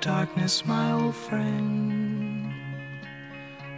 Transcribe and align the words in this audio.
darkness, 0.00 0.64
my 0.64 0.92
old 0.92 1.14
friend. 1.14 2.54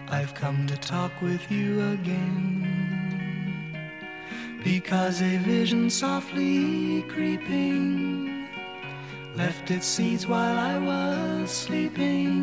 I've 0.09 0.35
come 0.35 0.69
to 0.69 0.77
talk 0.77 1.11
with 1.21 1.51
you 1.51 1.81
again. 1.91 2.69
Because 4.63 5.21
a 5.21 5.39
vision 5.39 5.91
softly 5.91 7.03
creeping 7.09 8.49
left 9.35 9.73
its 9.73 9.87
seeds 9.87 10.27
while 10.27 10.59
I 10.59 10.79
was 10.79 11.51
sleeping. 11.51 12.42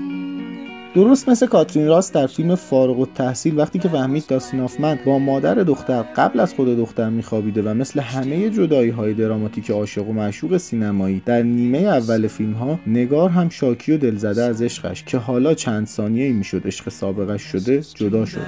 درست 0.96 1.30
مثل 1.30 1.48
کاترین 1.48 1.88
راست 1.88 2.14
در 2.14 2.28
فیلم 2.28 2.56
فارغ 2.56 3.00
التحصیل 3.00 3.60
وقتی 3.60 3.80
که 3.80 3.90
فهمید 3.90 4.28
داستین 4.28 4.68
با 5.06 5.20
مادر 5.20 5.56
دختر 5.56 6.02
قبل 6.02 6.40
از 6.40 6.54
خود 6.54 6.78
دختر 6.78 7.10
میخوابیده 7.10 7.62
و 7.62 7.74
مثل 7.74 8.00
همه 8.00 8.50
جدایی 8.50 8.90
های 8.90 9.14
دراماتیک 9.14 9.72
عاشق 9.72 10.10
و 10.10 10.14
معشوق 10.14 10.58
سینمایی 10.58 11.22
در 11.26 11.44
نیمه 11.44 11.78
اول 11.78 12.28
فیلم 12.28 12.54
ها 12.54 12.80
نگار 12.88 13.30
هم 13.30 13.50
شاکی 13.50 13.92
و 13.92 13.98
دلزده 13.98 14.44
از 14.44 14.62
عشقش 14.62 15.04
که 15.04 15.18
حالا 15.18 15.54
چند 15.54 15.88
ثانیه 15.88 16.26
ای 16.26 16.32
می‌شد 16.32 16.68
عشق 16.68 16.90
سابقش 16.90 17.42
شده 17.42 17.82
جدا 17.96 18.26
شد. 18.26 18.48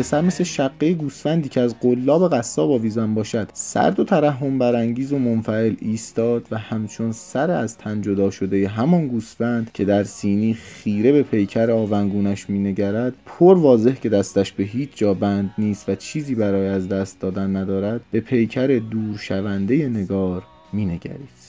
پسر 0.00 0.20
مثل 0.20 0.44
شقه 0.44 0.94
گوسفندی 0.94 1.48
که 1.48 1.60
از 1.60 1.80
قلاب 1.80 2.32
قصاب 2.32 2.70
آویزان 2.70 3.14
باشد 3.14 3.48
سرد 3.52 4.00
و 4.00 4.04
ترحم 4.04 4.58
برانگیز 4.58 5.12
و 5.12 5.18
منفعل 5.18 5.74
ایستاد 5.80 6.46
و 6.50 6.58
همچون 6.58 7.12
سر 7.12 7.50
از 7.50 7.78
تن 7.78 8.00
جدا 8.00 8.30
شده 8.30 8.68
همان 8.68 9.08
گوسفند 9.08 9.70
که 9.74 9.84
در 9.84 10.04
سینی 10.04 10.54
خیره 10.54 11.12
به 11.12 11.22
پیکر 11.22 11.70
آونگونش 11.70 12.50
مینگرد 12.50 13.14
پر 13.26 13.58
واضح 13.58 13.92
که 13.92 14.08
دستش 14.08 14.52
به 14.52 14.64
هیچ 14.64 14.90
جا 14.94 15.14
بند 15.14 15.54
نیست 15.58 15.88
و 15.88 15.94
چیزی 15.94 16.34
برای 16.34 16.68
از 16.68 16.88
دست 16.88 17.20
دادن 17.20 17.56
ندارد 17.56 18.00
به 18.10 18.20
پیکر 18.20 18.66
دور 18.66 19.18
شونده 19.18 19.88
نگار 19.88 20.42
مینگریست. 20.72 21.39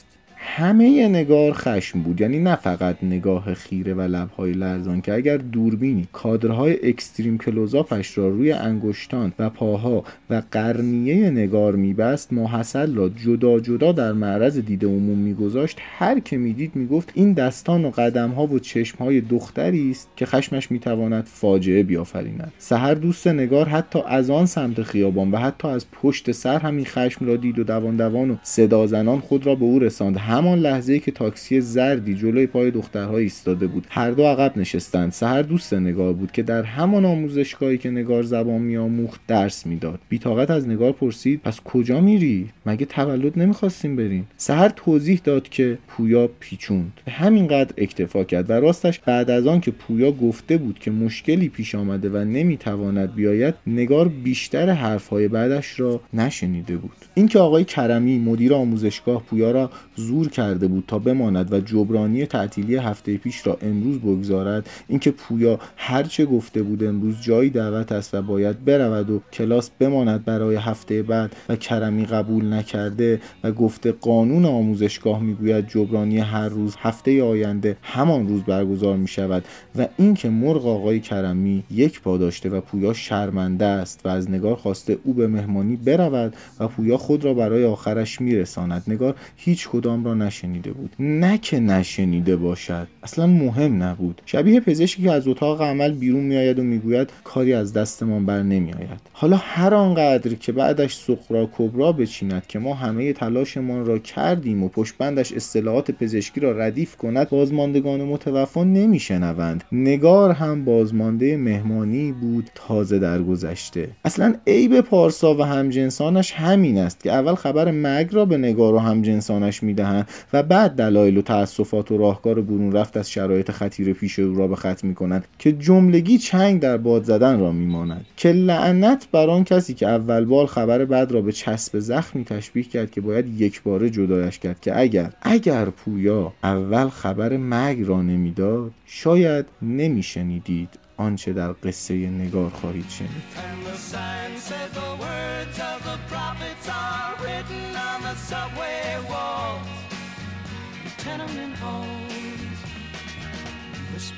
همه 0.54 1.08
نگار 1.08 1.54
خشم 1.54 2.02
بود. 2.02 2.22
یعنی 2.22 2.40
نه 2.40 2.56
فقط 2.56 3.04
نگاه 3.04 3.54
خیره 3.54 3.94
و 3.94 4.02
لبهای 4.02 4.52
لرزان 4.52 5.02
که 5.02 5.14
اگر 5.14 5.38
دوربینی 5.38 6.08
کادرهای 6.14 6.90
اکستریم 6.90 7.38
کلوزاپش 7.38 8.18
را 8.18 8.30
روی 8.30 8.52
انگشتان 8.52 9.34
و 9.40 9.50
پاها 9.50 10.04
و 10.30 10.42
قرنیه 10.52 11.30
نگار 11.30 11.76
میبست 11.76 12.34
ماحصل 12.34 12.96
را 12.96 13.10
جدا 13.10 13.60
جدا 13.60 13.92
در 13.92 14.12
معرض 14.12 14.58
دید 14.58 14.86
عموم 14.86 15.18
میگذاشت. 15.18 15.78
هر 15.80 16.20
که 16.20 16.38
می‌دید 16.38 16.72
می‌گفت 16.76 17.12
این 17.14 17.34
دستان 17.34 17.86
و 17.86 17.90
قدمها 17.90 18.48
و 18.48 18.60
چشمهای 18.60 19.22
دختری 19.22 19.92
است 19.92 20.10
که 20.16 20.26
خشمش 20.26 20.72
می‌تواند 20.72 21.24
فاجعه 21.24 21.84
بیافریند. 21.84 22.54
سحر 22.58 22.94
دوست 22.94 23.28
نگار 23.28 23.68
حتی 23.68 24.00
از 24.08 24.30
آن 24.30 24.46
سمت 24.46 24.82
خیابان 24.82 25.32
و 25.32 25.38
حتی 25.38 25.68
از 25.68 25.86
پشت 25.92 26.32
سر 26.32 26.60
همین 26.60 26.86
خشم 26.86 27.26
را 27.26 27.36
دید 27.36 27.60
و 27.60 27.64
دوان 27.64 27.96
دوان 27.96 28.32
و 28.32 28.36
صدا 28.44 28.88
زنان 28.88 29.20
خود 29.20 29.46
را 29.46 29.56
به 29.56 29.66
او 29.66 29.80
رساند. 29.80 30.18
همان 30.42 30.60
لحظه 30.60 31.00
که 31.00 31.12
تاکسی 31.12 31.62
زردی 31.62 32.16
جلوی 32.16 32.48
پای 32.48 32.72
دخترها 32.72 33.18
ایستاده 33.18 33.68
بود. 33.68 33.88
هر 33.90 34.12
دو 34.12 34.24
عقب 34.24 34.58
نشستند. 34.58 35.12
سحر 35.12 35.42
دوست 35.42 35.74
نگار 35.74 36.14
بود 36.14 36.32
که 36.32 36.44
در 36.44 36.64
همان 36.64 37.06
آموزشگاهی 37.06 37.78
که 37.78 37.90
نگار 37.90 38.24
زبان 38.24 38.62
میآموخت 38.62 39.22
درس 39.28 39.66
می‌داد. 39.66 40.00
بیتاقت 40.10 40.52
از 40.52 40.68
نگار 40.68 40.92
پرسید 40.92 41.42
پس 41.42 41.60
کجا 41.60 42.02
میری؟ 42.02 42.50
مگه 42.66 42.86
تولد 42.86 43.40
نمی‌خواستیم 43.40 43.96
بریم؟ 43.96 44.28
سحر 44.38 44.70
توضیح 44.70 45.22
داد 45.24 45.50
که 45.50 45.78
پویا 45.88 46.30
پیچوند. 46.40 46.94
به 47.06 47.12
همینقدر 47.12 47.74
اکتفا 47.78 48.24
کرد 48.24 48.50
و 48.50 48.54
راستش 48.54 49.00
بعد 49.00 49.30
از 49.30 49.48
آن 49.48 49.62
که 49.62 49.72
پویا 49.72 50.12
گفته 50.12 50.58
بود 50.58 50.80
که 50.80 50.92
مشکلی 50.92 51.50
پیش 51.50 51.76
آمده 51.76 52.10
و 52.10 52.18
نمی‌تواند 52.18 53.16
بیاید 53.16 53.56
نگار 53.68 54.08
بیشتر 54.08 54.70
حرفهای 54.70 55.28
بعدش 55.28 55.80
را 55.80 56.02
نشنیده 56.14 56.78
بود. 56.78 56.98
اینکه 57.14 57.40
آقای 57.40 57.64
کرمی 57.64 58.20
مدیر 58.20 58.54
آموزشگاه 58.54 59.24
پویا 59.24 59.52
را 59.52 59.70
زور 59.96 60.28
کرده 60.32 60.68
بود 60.68 60.84
تا 60.88 61.00
بماند 61.00 61.54
و 61.54 61.60
جبرانی 61.60 62.26
تعطیلی 62.26 62.76
هفته 62.76 63.18
پیش 63.18 63.48
را 63.48 63.58
امروز 63.62 64.00
بگذارد 64.00 64.70
اینکه 64.88 65.12
پویا 65.12 65.60
هرچه 65.76 66.26
گفته 66.26 66.64
بود 66.64 66.84
امروز 66.84 67.22
جایی 67.22 67.50
دعوت 67.50 67.92
است 67.92 68.14
و 68.14 68.22
باید 68.22 68.66
برود 68.66 69.10
و 69.10 69.22
کلاس 69.34 69.70
بماند 69.80 70.26
برای 70.26 70.56
هفته 70.56 71.04
بعد 71.04 71.36
و 71.50 71.56
کرمی 71.56 72.06
قبول 72.06 72.54
نکرده 72.54 73.22
و 73.44 73.52
گفته 73.52 73.92
قانون 73.92 74.46
آموزشگاه 74.46 75.24
می‌گوید 75.24 75.68
جبرانی 75.68 76.20
هر 76.20 76.50
روز 76.50 76.76
هفته 76.80 77.24
آینده 77.24 77.78
همان 77.82 78.28
روز 78.28 78.44
برگزار 78.44 78.98
می 78.98 79.08
شود 79.08 79.46
و 79.76 79.88
اینکه 79.98 80.30
مرغ 80.30 80.66
آقای 80.66 81.00
کرمی 81.00 81.64
یک 81.72 82.02
پا 82.02 82.18
داشته 82.18 82.50
و 82.50 82.62
پویا 82.62 82.94
شرمنده 82.94 83.66
است 83.66 84.02
و 84.06 84.10
از 84.10 84.30
نگار 84.32 84.56
خواسته 84.56 84.98
او 85.04 85.14
به 85.14 85.28
مهمانی 85.28 85.76
برود 85.76 86.36
و 86.60 86.68
پویا 86.68 86.98
خود 86.98 87.26
را 87.26 87.34
برای 87.34 87.66
آخرش 87.66 88.22
میرساند. 88.22 88.84
نگار 88.88 89.16
هیچ 89.36 89.70
کدام 89.70 90.06
را 90.06 90.11
نشنیده 90.14 90.72
بود. 90.72 90.96
نه 91.00 91.38
که 91.38 91.60
نشنیده 91.60 92.36
باشد. 92.36 92.88
اصلا 93.04 93.28
مهم 93.28 93.84
نبود. 93.84 94.22
شبیه 94.26 94.60
پزشکی 94.60 95.04
که 95.04 95.12
از 95.12 95.28
اتاق 95.28 95.62
عمل 95.62 95.92
بیرون 95.92 96.24
میآید 96.24 96.60
و 96.60 96.64
می‌گوید 96.64 97.10
کاری 97.24 97.54
از 97.54 97.74
دستمان 97.74 98.26
بر 98.26 98.44
نمیآید. 98.44 99.02
حالا 99.14 99.38
هر 99.38 99.74
آنقدر 99.74 100.34
که 100.34 100.52
بعدش 100.52 100.96
سخرا 100.96 101.50
کبرا 101.58 101.92
بچیند 101.92 102.48
که 102.48 102.60
ما 102.60 102.74
همه 102.74 103.14
تلاشمان 103.14 103.86
را 103.86 103.98
کردیم 104.00 104.64
و 104.64 104.68
پشتبندش 104.68 105.34
اصطلاحات 105.34 105.92
پزشکی 105.92 106.40
را 106.40 106.52
ردیف 106.52 106.98
کند 106.98 107.30
بازماندگان 107.30 108.02
متوفا 108.04 108.64
نمیشنوند. 108.64 109.64
نگار 109.72 110.32
هم 110.32 110.66
بازمانده 110.66 111.38
مهمانی 111.38 112.12
بود 112.12 112.50
تازه 112.56 113.00
درگذشته. 113.00 113.90
اصلا 114.06 114.36
عیب 114.48 114.82
پارسا 114.82 115.36
و 115.36 115.42
همجنسانش 115.42 116.32
همین 116.32 116.78
است 116.78 117.04
که 117.04 117.12
اول 117.12 117.36
خبر 117.36 117.72
مرگ 117.72 118.16
را 118.16 118.26
به 118.26 118.38
نگار 118.38 118.74
و 118.74 118.80
همجنسانش 118.80 119.64
می‌دهند. 119.64 120.01
و 120.34 120.44
بعد 120.44 120.72
دلایل 120.72 121.18
و 121.18 121.22
تاسفات 121.22 121.92
و 121.92 121.98
راهکار 121.98 122.42
برون 122.42 122.72
رفت 122.72 122.98
از 122.98 123.12
شرایط 123.12 123.52
خطیر 123.52 123.94
پیش 123.94 124.20
او 124.20 124.36
را 124.36 124.48
به 124.48 124.56
خط 124.56 124.84
می‌کنند 124.84 125.26
که 125.40 125.52
جملگی 125.52 126.18
چنگ 126.18 126.60
در 126.60 126.78
باد 126.78 127.04
زدن 127.04 127.40
را 127.40 127.52
میماند. 127.52 128.06
که 128.18 128.32
لعنت 128.32 129.08
بر 129.12 129.30
آن 129.30 129.44
کسی 129.44 129.74
که 129.74 129.88
اول 129.88 130.26
بار 130.26 130.46
خبر 130.46 130.86
بعد 130.86 131.12
را 131.12 131.22
به 131.22 131.32
چسب 131.32 131.80
زخمی 131.80 132.24
تشبیه 132.26 132.64
کرد 132.64 132.92
که 132.92 133.02
باید 133.02 133.42
یک 133.42 133.64
باره 133.64 133.90
جدایش 133.90 134.40
کرد 134.40 134.60
که 134.60 134.80
اگر 134.80 135.14
اگر 135.22 135.66
پویا 135.66 136.34
اول 136.44 136.90
خبر 136.90 137.38
مرگ 137.38 137.88
را 137.88 138.02
نمی‌داد 138.02 138.72
شاید 138.86 139.46
نمیشنیدید. 139.62 140.70
آنچه 140.98 141.34
در 141.34 141.52
قصه 141.64 141.94
نگار 141.94 142.50
خواهید 142.50 142.90
شنید. 142.90 143.12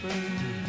spring. 0.03 0.62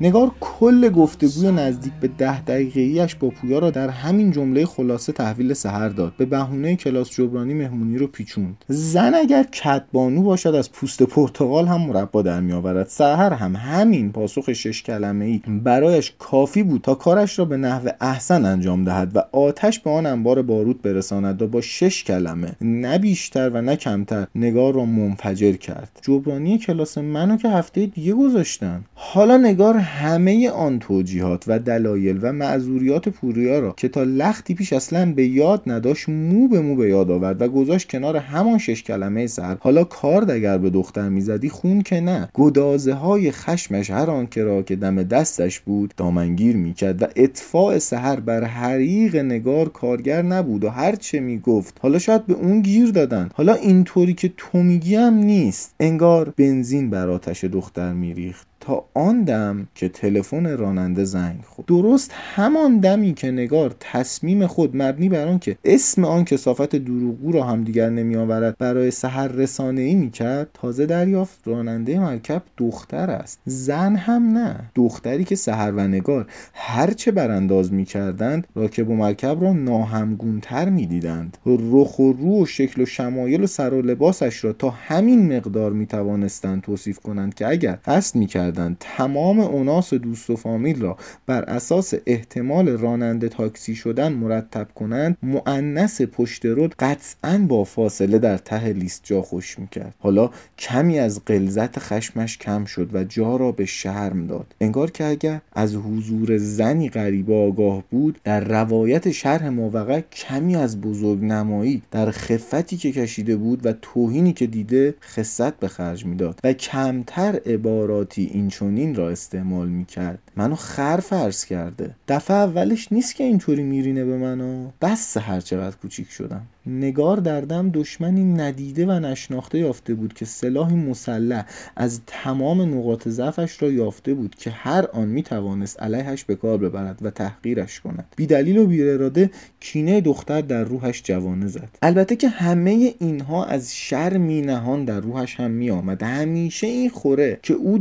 نگار 0.00 0.30
کل 0.40 0.88
گفتگوی 0.88 1.50
نزدیک 1.52 1.92
به 2.00 2.08
ده 2.08 2.40
دقیقه 2.40 2.80
ایش 2.80 3.14
با 3.14 3.30
پویا 3.30 3.58
را 3.58 3.70
در 3.70 3.88
همین 3.88 4.30
جمله 4.30 4.66
خلاصه 4.66 5.12
تحویل 5.12 5.52
سحر 5.52 5.88
داد. 5.88 6.12
به 6.16 6.24
بهونه 6.24 6.76
کلاس 6.76 7.10
جبرانی 7.10 7.54
مهمونی 7.54 7.98
رو 7.98 8.06
پیچوند. 8.06 8.64
زن 8.68 9.14
اگر 9.14 9.42
کتبانو 9.42 10.22
باشد 10.22 10.54
از 10.54 10.72
پوست 10.72 11.02
پرتغال 11.02 11.66
هم 11.66 11.80
مربا 11.80 12.22
در 12.22 12.40
میآورد. 12.40 12.88
سحر 12.88 13.32
هم 13.32 13.56
همین 13.56 14.12
پاسخ 14.12 14.52
شش 14.52 14.82
کلمه 14.82 15.24
ای 15.24 15.40
برایش 15.64 16.12
کافی 16.18 16.62
بود 16.62 16.80
تا 16.80 16.94
کارش 16.94 17.38
را 17.38 17.44
به 17.44 17.56
نحو 17.56 17.88
احسن 18.00 18.44
انجام 18.44 18.84
دهد 18.84 19.16
و 19.16 19.22
آتش 19.32 19.78
به 19.78 19.90
آن 19.90 20.06
انبار 20.06 20.42
بارود 20.42 20.82
برساند 20.82 21.42
و 21.42 21.46
با 21.46 21.60
شش 21.60 22.04
کلمه 22.04 22.52
نه 22.60 22.98
بیشتر 22.98 23.50
و 23.50 23.62
نه 23.62 23.76
کمتر 23.76 24.26
نگار 24.34 24.74
را 24.74 24.84
منفجر 24.84 25.52
کرد. 25.52 26.00
جبرانی 26.02 26.58
کلاس 26.58 26.98
منو 26.98 27.36
که 27.36 27.48
هفته 27.48 27.86
دیگه 27.86 28.12
گذاشتن. 28.12 28.84
حالا 28.94 29.36
نگار 29.36 29.76
همه 29.88 30.50
آن 30.50 30.78
توجیهات 30.78 31.44
و 31.46 31.58
دلایل 31.58 32.18
و 32.22 32.32
معذوریات 32.32 33.08
پوریا 33.08 33.58
را 33.58 33.74
که 33.76 33.88
تا 33.88 34.02
لختی 34.02 34.54
پیش 34.54 34.72
اصلا 34.72 35.12
به 35.12 35.26
یاد 35.26 35.62
نداشت 35.66 36.08
مو 36.08 36.48
به 36.48 36.60
مو 36.60 36.76
به 36.76 36.88
یاد 36.88 37.10
آورد 37.10 37.42
و 37.42 37.48
گذاشت 37.48 37.90
کنار 37.90 38.16
همان 38.16 38.58
شش 38.58 38.82
کلمه 38.82 39.26
سر. 39.26 39.56
حالا 39.60 39.84
کار 39.84 40.32
اگر 40.32 40.58
به 40.58 40.70
دختر 40.70 41.08
می‌زدی 41.08 41.48
خون 41.48 41.82
که 41.82 42.00
نه. 42.00 42.28
گدازه 42.34 42.92
های 42.92 43.30
خشمش 43.30 43.90
هر 43.90 44.10
آنکه 44.10 44.44
را 44.44 44.62
که 44.62 44.76
دم 44.76 45.02
دستش 45.02 45.60
بود 45.60 45.94
دامنگیر 45.96 46.56
می‌کرد 46.56 47.02
و 47.02 47.06
اطفاع 47.16 47.78
سحر 47.78 48.20
بر 48.20 48.44
حریق 48.44 49.16
نگار 49.16 49.68
کارگر 49.68 50.22
نبود 50.22 50.64
و 50.64 50.68
هر 50.68 50.94
چه 50.94 51.20
می‌گفت 51.20 51.76
حالا 51.80 51.98
شاید 51.98 52.26
به 52.26 52.34
اون 52.34 52.60
گیر 52.60 52.90
دادن. 52.90 53.28
حالا 53.34 53.54
اینطوری 53.54 54.14
که 54.14 54.32
تو 54.36 54.58
میگیم 54.58 55.14
نیست. 55.14 55.74
انگار 55.80 56.32
بنزین 56.36 56.90
بر 56.90 57.08
آتش 57.08 57.44
دختر 57.44 57.92
میریخت. 57.92 58.57
آن 58.94 59.24
دم 59.24 59.68
که 59.74 59.88
تلفن 59.88 60.58
راننده 60.58 61.04
زنگ 61.04 61.40
خورد. 61.42 61.68
درست 61.68 62.10
همان 62.14 62.78
دمی 62.78 63.14
که 63.14 63.30
نگار 63.30 63.74
تصمیم 63.80 64.46
خود 64.46 64.76
مبنی 64.76 65.08
بر 65.08 65.26
آنکه 65.26 65.56
اسم 65.64 66.04
آن 66.04 66.24
کسافت 66.24 66.76
دروغگو 66.76 67.32
را 67.32 67.44
هم 67.44 67.64
دیگر 67.64 67.90
نمی 67.90 68.16
آورد 68.16 68.58
برای 68.58 68.90
سحر 68.90 69.28
رسانه 69.28 69.80
ای 69.80 69.94
می 69.94 70.10
کرد 70.10 70.50
تازه 70.54 70.86
دریافت 70.86 71.48
راننده 71.48 72.00
مرکب 72.00 72.42
دختر 72.56 73.10
است. 73.10 73.40
زن 73.44 73.96
هم 73.96 74.38
نه. 74.38 74.56
دختری 74.74 75.24
که 75.24 75.36
سحر 75.36 75.72
و 75.72 75.80
نگار 75.80 76.26
هرچه 76.54 77.10
برانداز 77.10 77.72
می 77.72 77.84
کردند 77.84 78.46
راکب 78.54 78.90
و 78.90 78.96
مرکب 78.96 79.42
را 79.42 79.52
ناهمگونتر 79.52 80.68
می 80.68 80.86
دیدند 80.86 81.38
رخ 81.46 81.98
و 81.98 82.12
رو 82.12 82.42
و 82.42 82.46
شکل 82.46 82.82
و 82.82 82.86
شمایل 82.86 83.42
و 83.42 83.46
سر 83.46 83.74
و 83.74 83.82
لباسش 83.82 84.44
را 84.44 84.52
تا 84.52 84.70
همین 84.70 85.36
مقدار 85.36 85.72
می 85.72 85.86
توانستند 85.86 86.62
توصیف 86.62 86.98
کنند 86.98 87.34
که 87.34 87.48
اگر 87.48 87.78
قصد 87.86 88.18
می 88.58 88.76
تمام 88.80 89.40
اوناس 89.40 89.94
دوست 89.94 90.30
و 90.30 90.36
فامیل 90.36 90.80
را 90.80 90.96
بر 91.26 91.42
اساس 91.42 91.94
احتمال 92.06 92.68
راننده 92.68 93.28
تاکسی 93.28 93.74
شدن 93.74 94.12
مرتب 94.12 94.68
کنند 94.74 95.16
معنس 95.22 96.00
پشت 96.02 96.46
رود 96.46 96.74
قطعا 96.78 97.46
با 97.48 97.64
فاصله 97.64 98.18
در 98.18 98.38
ته 98.38 98.68
لیست 98.68 99.00
جا 99.04 99.22
خوش 99.22 99.58
می‌کرد. 99.58 99.94
حالا 99.98 100.30
کمی 100.58 100.98
از 100.98 101.24
قلزت 101.24 101.78
خشمش 101.78 102.38
کم 102.38 102.64
شد 102.64 102.90
و 102.92 103.04
جا 103.04 103.36
را 103.36 103.52
به 103.52 103.64
شرم 103.64 104.26
داد. 104.26 104.54
انگار 104.60 104.90
که 104.90 105.04
اگر 105.04 105.40
از 105.52 105.74
حضور 105.74 106.36
زنی 106.36 106.88
غریبه 106.88 107.34
آگاه 107.34 107.82
بود 107.90 108.20
در 108.24 108.40
روایت 108.40 109.10
شرح 109.10 109.48
ماوقع 109.48 110.00
کمی 110.00 110.56
از 110.56 110.80
بزرگ 110.80 111.24
نمایی 111.24 111.82
در 111.90 112.10
خفتی 112.10 112.76
که 112.76 112.92
کشیده 112.92 113.36
بود 113.36 113.66
و 113.66 113.72
توهینی 113.82 114.32
که 114.32 114.46
دیده 114.46 114.94
خصت 115.02 115.58
به 115.58 115.68
خرج 115.68 116.06
می‌داد 116.06 116.40
و 116.44 116.52
کمتر 116.52 117.40
عباراتی 117.46 118.30
این 118.38 118.48
چونین 118.48 118.94
را 118.94 119.10
استعمال 119.10 119.68
می‌کرد. 119.68 120.18
منو 120.36 120.54
خر 120.54 120.96
فرض 120.96 121.44
کرده. 121.44 121.94
دفعه 122.08 122.36
اولش 122.36 122.92
نیست 122.92 123.14
که 123.14 123.24
اینطوری 123.24 123.62
میرینه 123.62 124.04
به 124.04 124.16
منو. 124.16 124.70
بس 124.80 125.16
هر 125.16 125.40
چقدر 125.40 125.76
کوچیک 125.76 126.10
شدم. 126.10 126.42
نگار 126.66 127.16
دردم 127.16 127.70
دشمنی 127.70 128.24
ندیده 128.24 128.86
و 128.86 128.90
نشناخته 128.90 129.58
یافته 129.58 129.94
بود 129.94 130.12
که 130.12 130.24
سلاحی 130.24 130.74
مسلح 130.74 131.44
از 131.76 132.00
تمام 132.06 132.78
نقاط 132.78 133.08
ضعفش 133.08 133.62
را 133.62 133.70
یافته 133.70 134.14
بود 134.14 134.34
که 134.34 134.50
هر 134.50 134.86
آن 134.92 135.08
می 135.08 135.22
توانست 135.22 135.82
علیهش 135.82 136.24
به 136.24 136.34
کار 136.34 136.58
ببرد 136.58 136.98
و 137.02 137.10
تحقیرش 137.10 137.80
کند. 137.80 138.04
بی 138.16 138.26
دلیل 138.26 138.58
و 138.58 138.66
بی 138.66 138.90
اراده 138.90 139.30
کینه 139.60 140.00
دختر 140.00 140.40
در 140.40 140.64
روحش 140.64 141.02
جوانه 141.02 141.46
زد. 141.46 141.68
البته 141.82 142.16
که 142.16 142.28
همه 142.28 142.94
اینها 142.98 143.44
از 143.44 143.76
شرمی 143.76 144.40
نهان 144.40 144.84
در 144.84 145.00
روحش 145.00 145.40
هم 145.40 145.50
می 145.50 145.70
آمد 145.70 146.02
همیشه 146.02 146.66
این 146.66 146.90
خوره 146.90 147.38
که 147.42 147.54
او 147.54 147.78